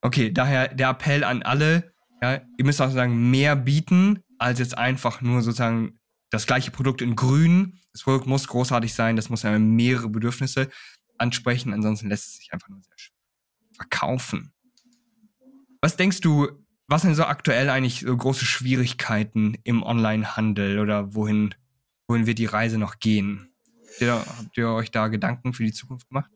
[0.03, 4.77] Okay, daher der Appell an alle, ja, ihr müsst auch sagen, mehr bieten, als jetzt
[4.77, 6.01] einfach nur sozusagen
[6.31, 7.79] das gleiche Produkt in grün.
[7.93, 10.71] Das Produkt muss großartig sein, das muss ja mehrere Bedürfnisse
[11.19, 13.15] ansprechen, ansonsten lässt es sich einfach nur sehr schön
[13.77, 14.53] verkaufen.
[15.81, 16.49] Was denkst du,
[16.89, 21.55] was sind so aktuell eigentlich so große Schwierigkeiten im Onlinehandel oder wohin,
[22.09, 23.55] wohin wird die Reise noch gehen?
[23.89, 26.31] Habt ihr, habt ihr euch da Gedanken für die Zukunft gemacht?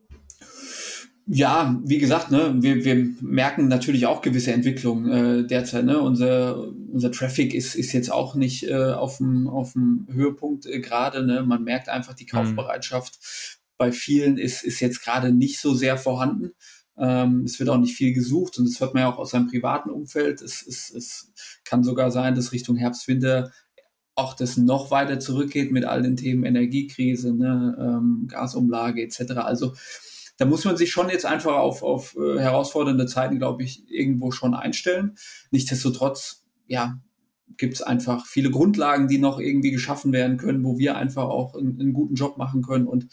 [1.29, 5.83] Ja, wie gesagt, ne, wir, wir merken natürlich auch gewisse Entwicklungen äh, derzeit.
[5.83, 5.99] Ne?
[5.99, 10.79] Unser, unser Traffic ist, ist jetzt auch nicht äh, auf dem auf dem Höhepunkt äh,
[10.79, 11.25] gerade.
[11.25, 11.43] Ne?
[11.43, 12.29] Man merkt einfach, die mhm.
[12.29, 13.59] Kaufbereitschaft mhm.
[13.77, 16.51] bei vielen ist, ist jetzt gerade nicht so sehr vorhanden.
[16.97, 19.47] Ähm, es wird auch nicht viel gesucht und das hört man ja auch aus seinem
[19.47, 20.41] privaten Umfeld.
[20.41, 21.33] Es, es, es
[21.65, 23.51] kann sogar sein, dass Richtung Herbst, Winter
[24.15, 29.33] auch das noch weiter zurückgeht mit all den Themen Energiekrise, ne, ähm, Gasumlage etc.
[29.33, 29.75] Also
[30.37, 34.31] da muss man sich schon jetzt einfach auf, auf äh, herausfordernde Zeiten, glaube ich, irgendwo
[34.31, 35.15] schon einstellen.
[35.51, 36.99] Nichtsdestotrotz, ja,
[37.57, 41.55] gibt es einfach viele Grundlagen, die noch irgendwie geschaffen werden können, wo wir einfach auch
[41.55, 43.07] einen, einen guten Job machen können und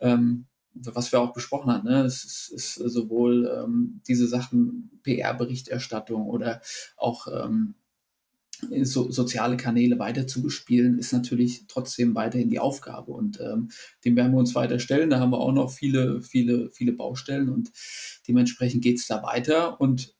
[0.00, 2.02] ähm, was wir auch besprochen haben, ne?
[2.02, 6.60] es ist, ist sowohl ähm, diese Sachen PR-Berichterstattung oder
[6.96, 7.76] auch ähm,
[8.82, 13.12] so, soziale Kanäle weiter zu bespielen, ist natürlich trotzdem weiterhin die Aufgabe.
[13.12, 13.70] Und ähm,
[14.04, 15.10] dem werden wir uns weiter stellen.
[15.10, 17.70] Da haben wir auch noch viele, viele, viele Baustellen und
[18.28, 19.80] dementsprechend geht es da weiter.
[19.80, 20.14] Und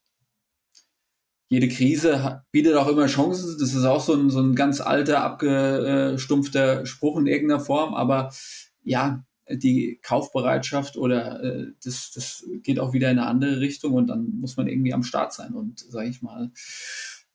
[1.48, 3.56] jede Krise bietet auch immer Chancen.
[3.58, 7.94] Das ist auch so ein, so ein ganz alter, abgestumpfter Spruch in irgendeiner Form.
[7.94, 8.32] Aber
[8.82, 14.08] ja, die Kaufbereitschaft oder äh, das, das geht auch wieder in eine andere Richtung und
[14.08, 16.50] dann muss man irgendwie am Start sein und, sage ich mal,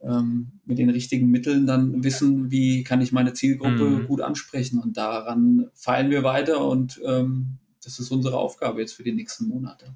[0.04, 4.08] ähm, mit den richtigen Mitteln dann wissen, wie kann ich meine Zielgruppe mhm.
[4.08, 4.80] gut ansprechen.
[4.80, 9.47] Und daran feilen wir weiter und ähm, das ist unsere Aufgabe jetzt für die nächsten
[9.47, 9.95] Monate.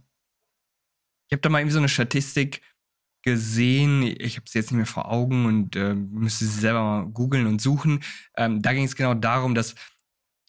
[1.28, 2.62] Ich habe da mal irgendwie so eine Statistik
[3.24, 7.06] gesehen, ich habe sie jetzt nicht mehr vor Augen und äh, müsste sie selber mal
[7.08, 8.02] googeln und suchen.
[8.38, 9.74] Ähm, da ging es genau darum, dass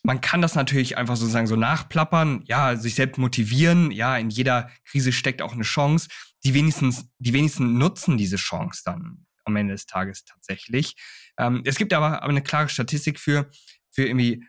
[0.02, 4.70] man kann das natürlich einfach sozusagen so nachplappern, ja, sich selbst motivieren, ja, in jeder
[4.84, 6.09] Krise steckt auch eine Chance.
[6.44, 10.94] Die wenigstens, die wenigsten nutzen diese Chance dann am Ende des Tages tatsächlich.
[11.38, 13.51] Ähm, es gibt aber, aber eine klare Statistik für,
[13.90, 14.44] für irgendwie,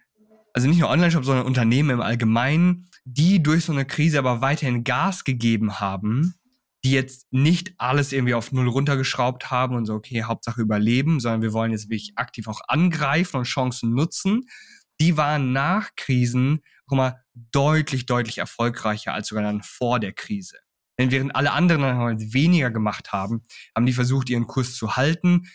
[0.54, 4.84] also nicht nur Online-Shop, sondern Unternehmen im Allgemeinen, die durch so eine Krise aber weiterhin
[4.84, 6.36] Gas gegeben haben,
[6.84, 11.42] die jetzt nicht alles irgendwie auf Null runtergeschraubt haben und so, okay, Hauptsache überleben, sondern
[11.42, 14.48] wir wollen jetzt wirklich aktiv auch angreifen und Chancen nutzen.
[15.00, 20.58] Die waren nach Krisen auch mal deutlich, deutlich erfolgreicher als sogar dann vor der Krise.
[21.00, 23.44] Denn während alle anderen halt weniger gemacht haben,
[23.76, 25.48] haben die versucht, ihren Kurs zu halten.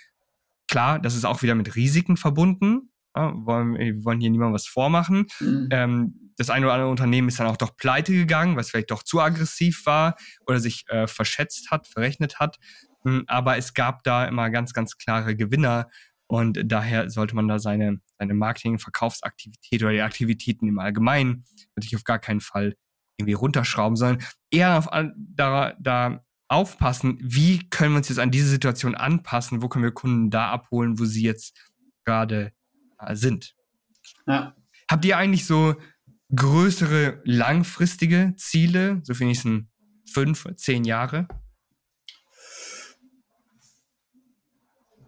[0.69, 2.91] Klar, das ist auch wieder mit Risiken verbunden.
[3.17, 5.27] Ja, wollen, wir wollen hier niemandem was vormachen.
[5.41, 5.69] Mhm.
[5.71, 9.03] Ähm, das eine oder andere Unternehmen ist dann auch doch pleite gegangen, was vielleicht doch
[9.03, 10.17] zu aggressiv war
[10.47, 12.59] oder sich äh, verschätzt hat, verrechnet hat.
[13.05, 15.91] Mhm, aber es gab da immer ganz, ganz klare Gewinner
[16.27, 21.45] und daher sollte man da seine, deine Marketing, Verkaufsaktivität oder die Aktivitäten im Allgemeinen
[21.77, 22.75] natürlich auf gar keinen Fall
[23.23, 28.49] irgendwie runterschrauben, sondern eher auf, da, da aufpassen, wie können wir uns jetzt an diese
[28.49, 31.57] Situation anpassen, wo können wir Kunden da abholen, wo sie jetzt
[32.05, 32.53] gerade
[32.99, 33.55] äh, sind.
[34.27, 34.55] Ja.
[34.91, 35.77] Habt ihr eigentlich so
[36.35, 39.71] größere langfristige Ziele, so für die nächsten
[40.13, 41.27] fünf, zehn Jahre?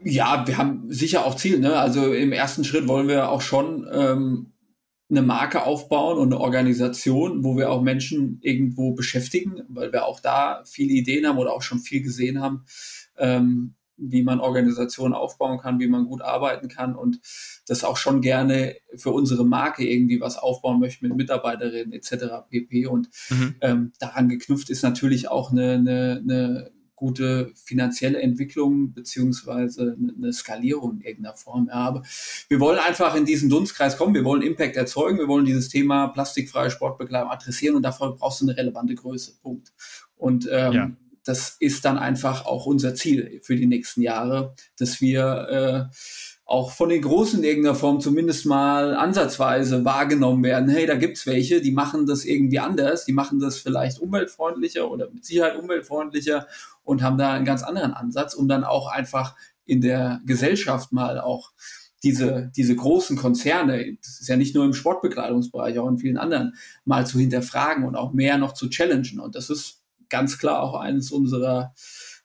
[0.03, 1.59] Ja, wir haben sicher auch Ziele.
[1.59, 1.77] Ne?
[1.77, 4.54] Also im ersten Schritt wollen wir auch schon ähm,
[5.11, 10.21] eine Marke aufbauen und eine Organisation, wo wir auch Menschen irgendwo beschäftigen, weil wir auch
[10.21, 12.65] da viele Ideen haben oder auch schon viel gesehen haben,
[13.19, 17.21] ähm, wie man Organisationen aufbauen kann, wie man gut arbeiten kann und
[17.67, 22.49] das auch schon gerne für unsere Marke irgendwie was aufbauen möchte mit Mitarbeiterinnen etc.
[22.49, 22.87] pp.
[22.87, 23.55] Und mhm.
[23.61, 26.71] ähm, daran geknüpft ist natürlich auch eine, eine, eine
[27.05, 31.69] gute finanzielle Entwicklung beziehungsweise eine Skalierung in irgendeiner Form.
[31.69, 32.03] Ja, aber
[32.49, 36.09] wir wollen einfach in diesen Dunstkreis kommen, wir wollen Impact erzeugen, wir wollen dieses Thema
[36.09, 39.35] plastikfreie Sportbekleidung adressieren und dafür brauchst du eine relevante Größe.
[39.43, 39.73] Punkt.
[40.17, 40.91] Und ähm, ja
[41.27, 45.97] das ist dann einfach auch unser Ziel für die nächsten Jahre, dass wir äh,
[46.47, 50.69] auch von den Großen in irgendeiner Form zumindest mal ansatzweise wahrgenommen werden.
[50.69, 55.11] Hey, da gibt's welche, die machen das irgendwie anders, die machen das vielleicht umweltfreundlicher oder
[55.11, 56.47] mit Sicherheit umweltfreundlicher
[56.85, 61.19] und haben da einen ganz anderen Ansatz, um dann auch einfach in der Gesellschaft mal
[61.19, 61.53] auch
[62.05, 66.55] diese, diese großen Konzerne, das ist ja nicht nur im Sportbekleidungsbereich, auch in vielen anderen,
[66.85, 69.21] mal zu hinterfragen und auch mehr noch zu challengen.
[69.21, 71.75] Und das ist ganz klar auch eines unserer,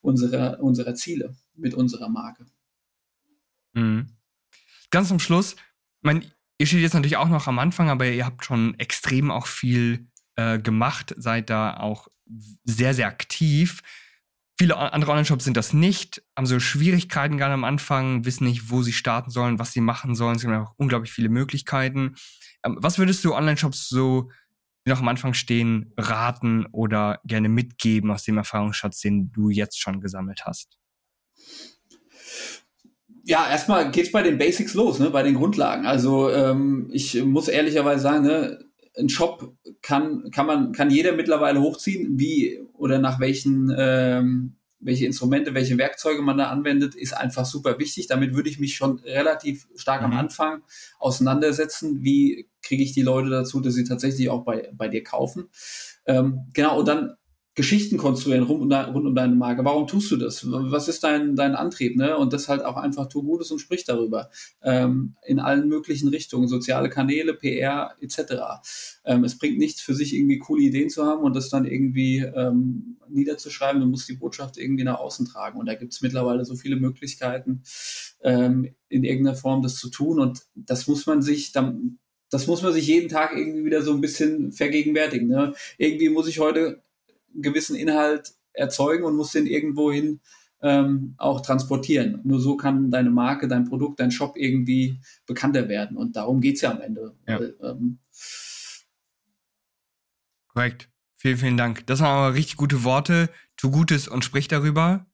[0.01, 2.45] unserer, unserer Ziele mit unserer Marke.
[3.73, 4.09] Mhm.
[4.91, 5.55] Ganz zum Schluss,
[6.01, 6.25] mein,
[6.57, 10.07] ihr steht jetzt natürlich auch noch am Anfang, aber ihr habt schon extrem auch viel
[10.35, 12.09] äh, gemacht, seid da auch
[12.65, 13.81] sehr, sehr aktiv.
[14.61, 18.81] Viele andere Online-Shops sind das nicht, haben so Schwierigkeiten gerade am Anfang, wissen nicht, wo
[18.81, 20.35] sie starten sollen, was sie machen sollen.
[20.35, 22.15] Es gibt auch unglaublich viele Möglichkeiten.
[22.65, 24.29] Ähm, was würdest du Online-Shops so
[24.85, 29.79] die noch am Anfang stehen, raten oder gerne mitgeben aus dem Erfahrungsschatz, den du jetzt
[29.79, 30.77] schon gesammelt hast?
[33.23, 35.85] Ja, erstmal geht's bei den Basics los, ne, bei den Grundlagen.
[35.85, 38.68] Also ähm, ich muss ehrlicherweise sagen, ne,
[38.99, 45.05] ein Shop kann, kann man, kann jeder mittlerweile hochziehen, wie oder nach welchen ähm, welche
[45.05, 48.07] Instrumente, welche Werkzeuge man da anwendet, ist einfach super wichtig.
[48.07, 50.13] Damit würde ich mich schon relativ stark mhm.
[50.13, 50.61] am Anfang
[50.99, 52.03] auseinandersetzen.
[52.03, 55.49] Wie kriege ich die Leute dazu, dass sie tatsächlich auch bei, bei dir kaufen?
[56.05, 57.15] Ähm, genau, und dann
[57.55, 59.65] Geschichten konstruieren rund um, rund um deine Marke.
[59.65, 60.45] Warum tust du das?
[60.49, 61.97] Was ist dein, dein Antrieb?
[61.97, 62.15] Ne?
[62.15, 64.29] Und das halt auch einfach tu Gutes und sprich darüber.
[64.61, 68.61] Ähm, in allen möglichen Richtungen, soziale Kanäle, PR etc.
[69.03, 72.19] Ähm, es bringt nichts für sich irgendwie coole Ideen zu haben und das dann irgendwie
[72.19, 73.81] ähm, niederzuschreiben.
[73.81, 75.59] Du musst die Botschaft irgendwie nach außen tragen.
[75.59, 77.63] Und da gibt es mittlerweile so viele Möglichkeiten,
[78.23, 80.19] ähm, in irgendeiner Form das zu tun.
[80.19, 81.99] Und das muss man sich dann
[82.31, 85.27] das muss man sich jeden Tag irgendwie wieder so ein bisschen vergegenwärtigen.
[85.27, 85.55] Ne?
[85.79, 86.83] Irgendwie muss ich heute
[87.35, 90.19] gewissen Inhalt erzeugen und musst den irgendwohin
[90.61, 92.19] ähm, auch transportieren.
[92.23, 95.97] Nur so kann deine Marke, dein Produkt, dein Shop irgendwie bekannter werden.
[95.97, 97.15] Und darum geht es ja am Ende.
[97.27, 97.39] Ja.
[97.61, 97.99] Ähm,
[100.47, 100.89] Korrekt.
[101.15, 101.85] Vielen, vielen Dank.
[101.87, 103.29] Das waren aber richtig gute Worte.
[103.57, 105.05] Tu Gutes und sprich darüber.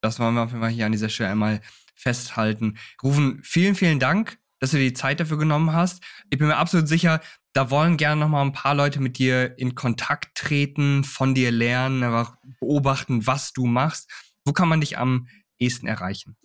[0.00, 1.60] Das wollen wir auf jeden Fall hier an dieser Stelle einmal
[1.94, 2.78] festhalten.
[3.02, 6.02] Rufen, vielen, vielen Dank, dass du dir die Zeit dafür genommen hast.
[6.30, 7.20] Ich bin mir absolut sicher,
[7.52, 11.50] da wollen gerne noch mal ein paar Leute mit dir in Kontakt treten, von dir
[11.50, 14.10] lernen, einfach beobachten, was du machst.
[14.44, 15.26] Wo kann man dich am
[15.58, 16.36] ehesten erreichen?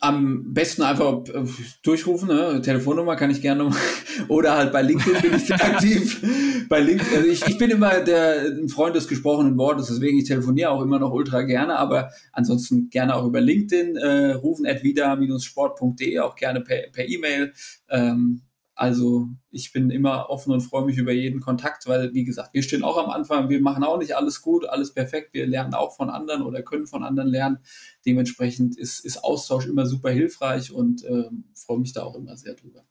[0.00, 1.44] Am besten einfach äh,
[1.82, 2.62] durchrufen, ne?
[2.62, 3.68] Telefonnummer kann ich gerne
[4.28, 6.66] oder halt bei LinkedIn bin ich sehr aktiv.
[6.68, 10.28] bei LinkedIn, also ich, ich bin immer der ein Freund des gesprochenen Wortes, deswegen ich
[10.28, 14.84] telefoniere auch immer noch ultra gerne, aber ansonsten gerne auch über LinkedIn, äh, rufen at
[14.84, 17.52] vida-sport.de, auch gerne per E-Mail.
[17.88, 18.42] Per ähm,
[18.78, 22.62] also ich bin immer offen und freue mich über jeden Kontakt, weil, wie gesagt, wir
[22.62, 25.96] stehen auch am Anfang, wir machen auch nicht alles gut, alles perfekt, wir lernen auch
[25.96, 27.58] von anderen oder können von anderen lernen.
[28.06, 31.24] Dementsprechend ist, ist Austausch immer super hilfreich und äh,
[31.56, 32.84] freue mich da auch immer sehr drüber.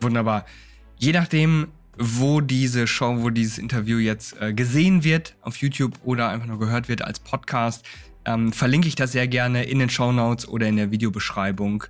[0.00, 0.46] Wunderbar.
[0.98, 6.28] Je nachdem, wo diese Show, wo dieses Interview jetzt äh, gesehen wird, auf YouTube oder
[6.30, 7.86] einfach nur gehört wird als Podcast,
[8.24, 11.84] ähm, verlinke ich das sehr gerne in den Show Notes oder in der Videobeschreibung.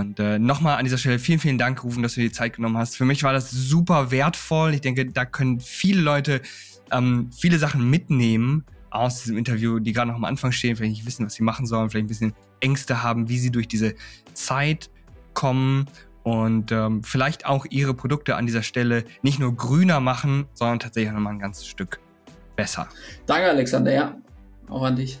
[0.00, 2.56] Und äh, nochmal an dieser Stelle vielen, vielen Dank, Rufen, dass du dir die Zeit
[2.56, 2.96] genommen hast.
[2.96, 4.74] Für mich war das super wertvoll.
[4.74, 6.42] Ich denke, da können viele Leute
[6.90, 11.06] ähm, viele Sachen mitnehmen aus diesem Interview, die gerade noch am Anfang stehen, vielleicht nicht
[11.06, 13.94] wissen, was sie machen sollen, vielleicht ein bisschen Ängste haben, wie sie durch diese
[14.34, 14.90] Zeit
[15.32, 15.86] kommen
[16.22, 21.12] und ähm, vielleicht auch ihre Produkte an dieser Stelle nicht nur grüner machen, sondern tatsächlich
[21.12, 22.00] nochmal ein ganzes Stück
[22.56, 22.88] besser.
[23.26, 23.92] Danke, Alexander.
[23.92, 24.16] Ja,
[24.68, 25.20] auch an dich.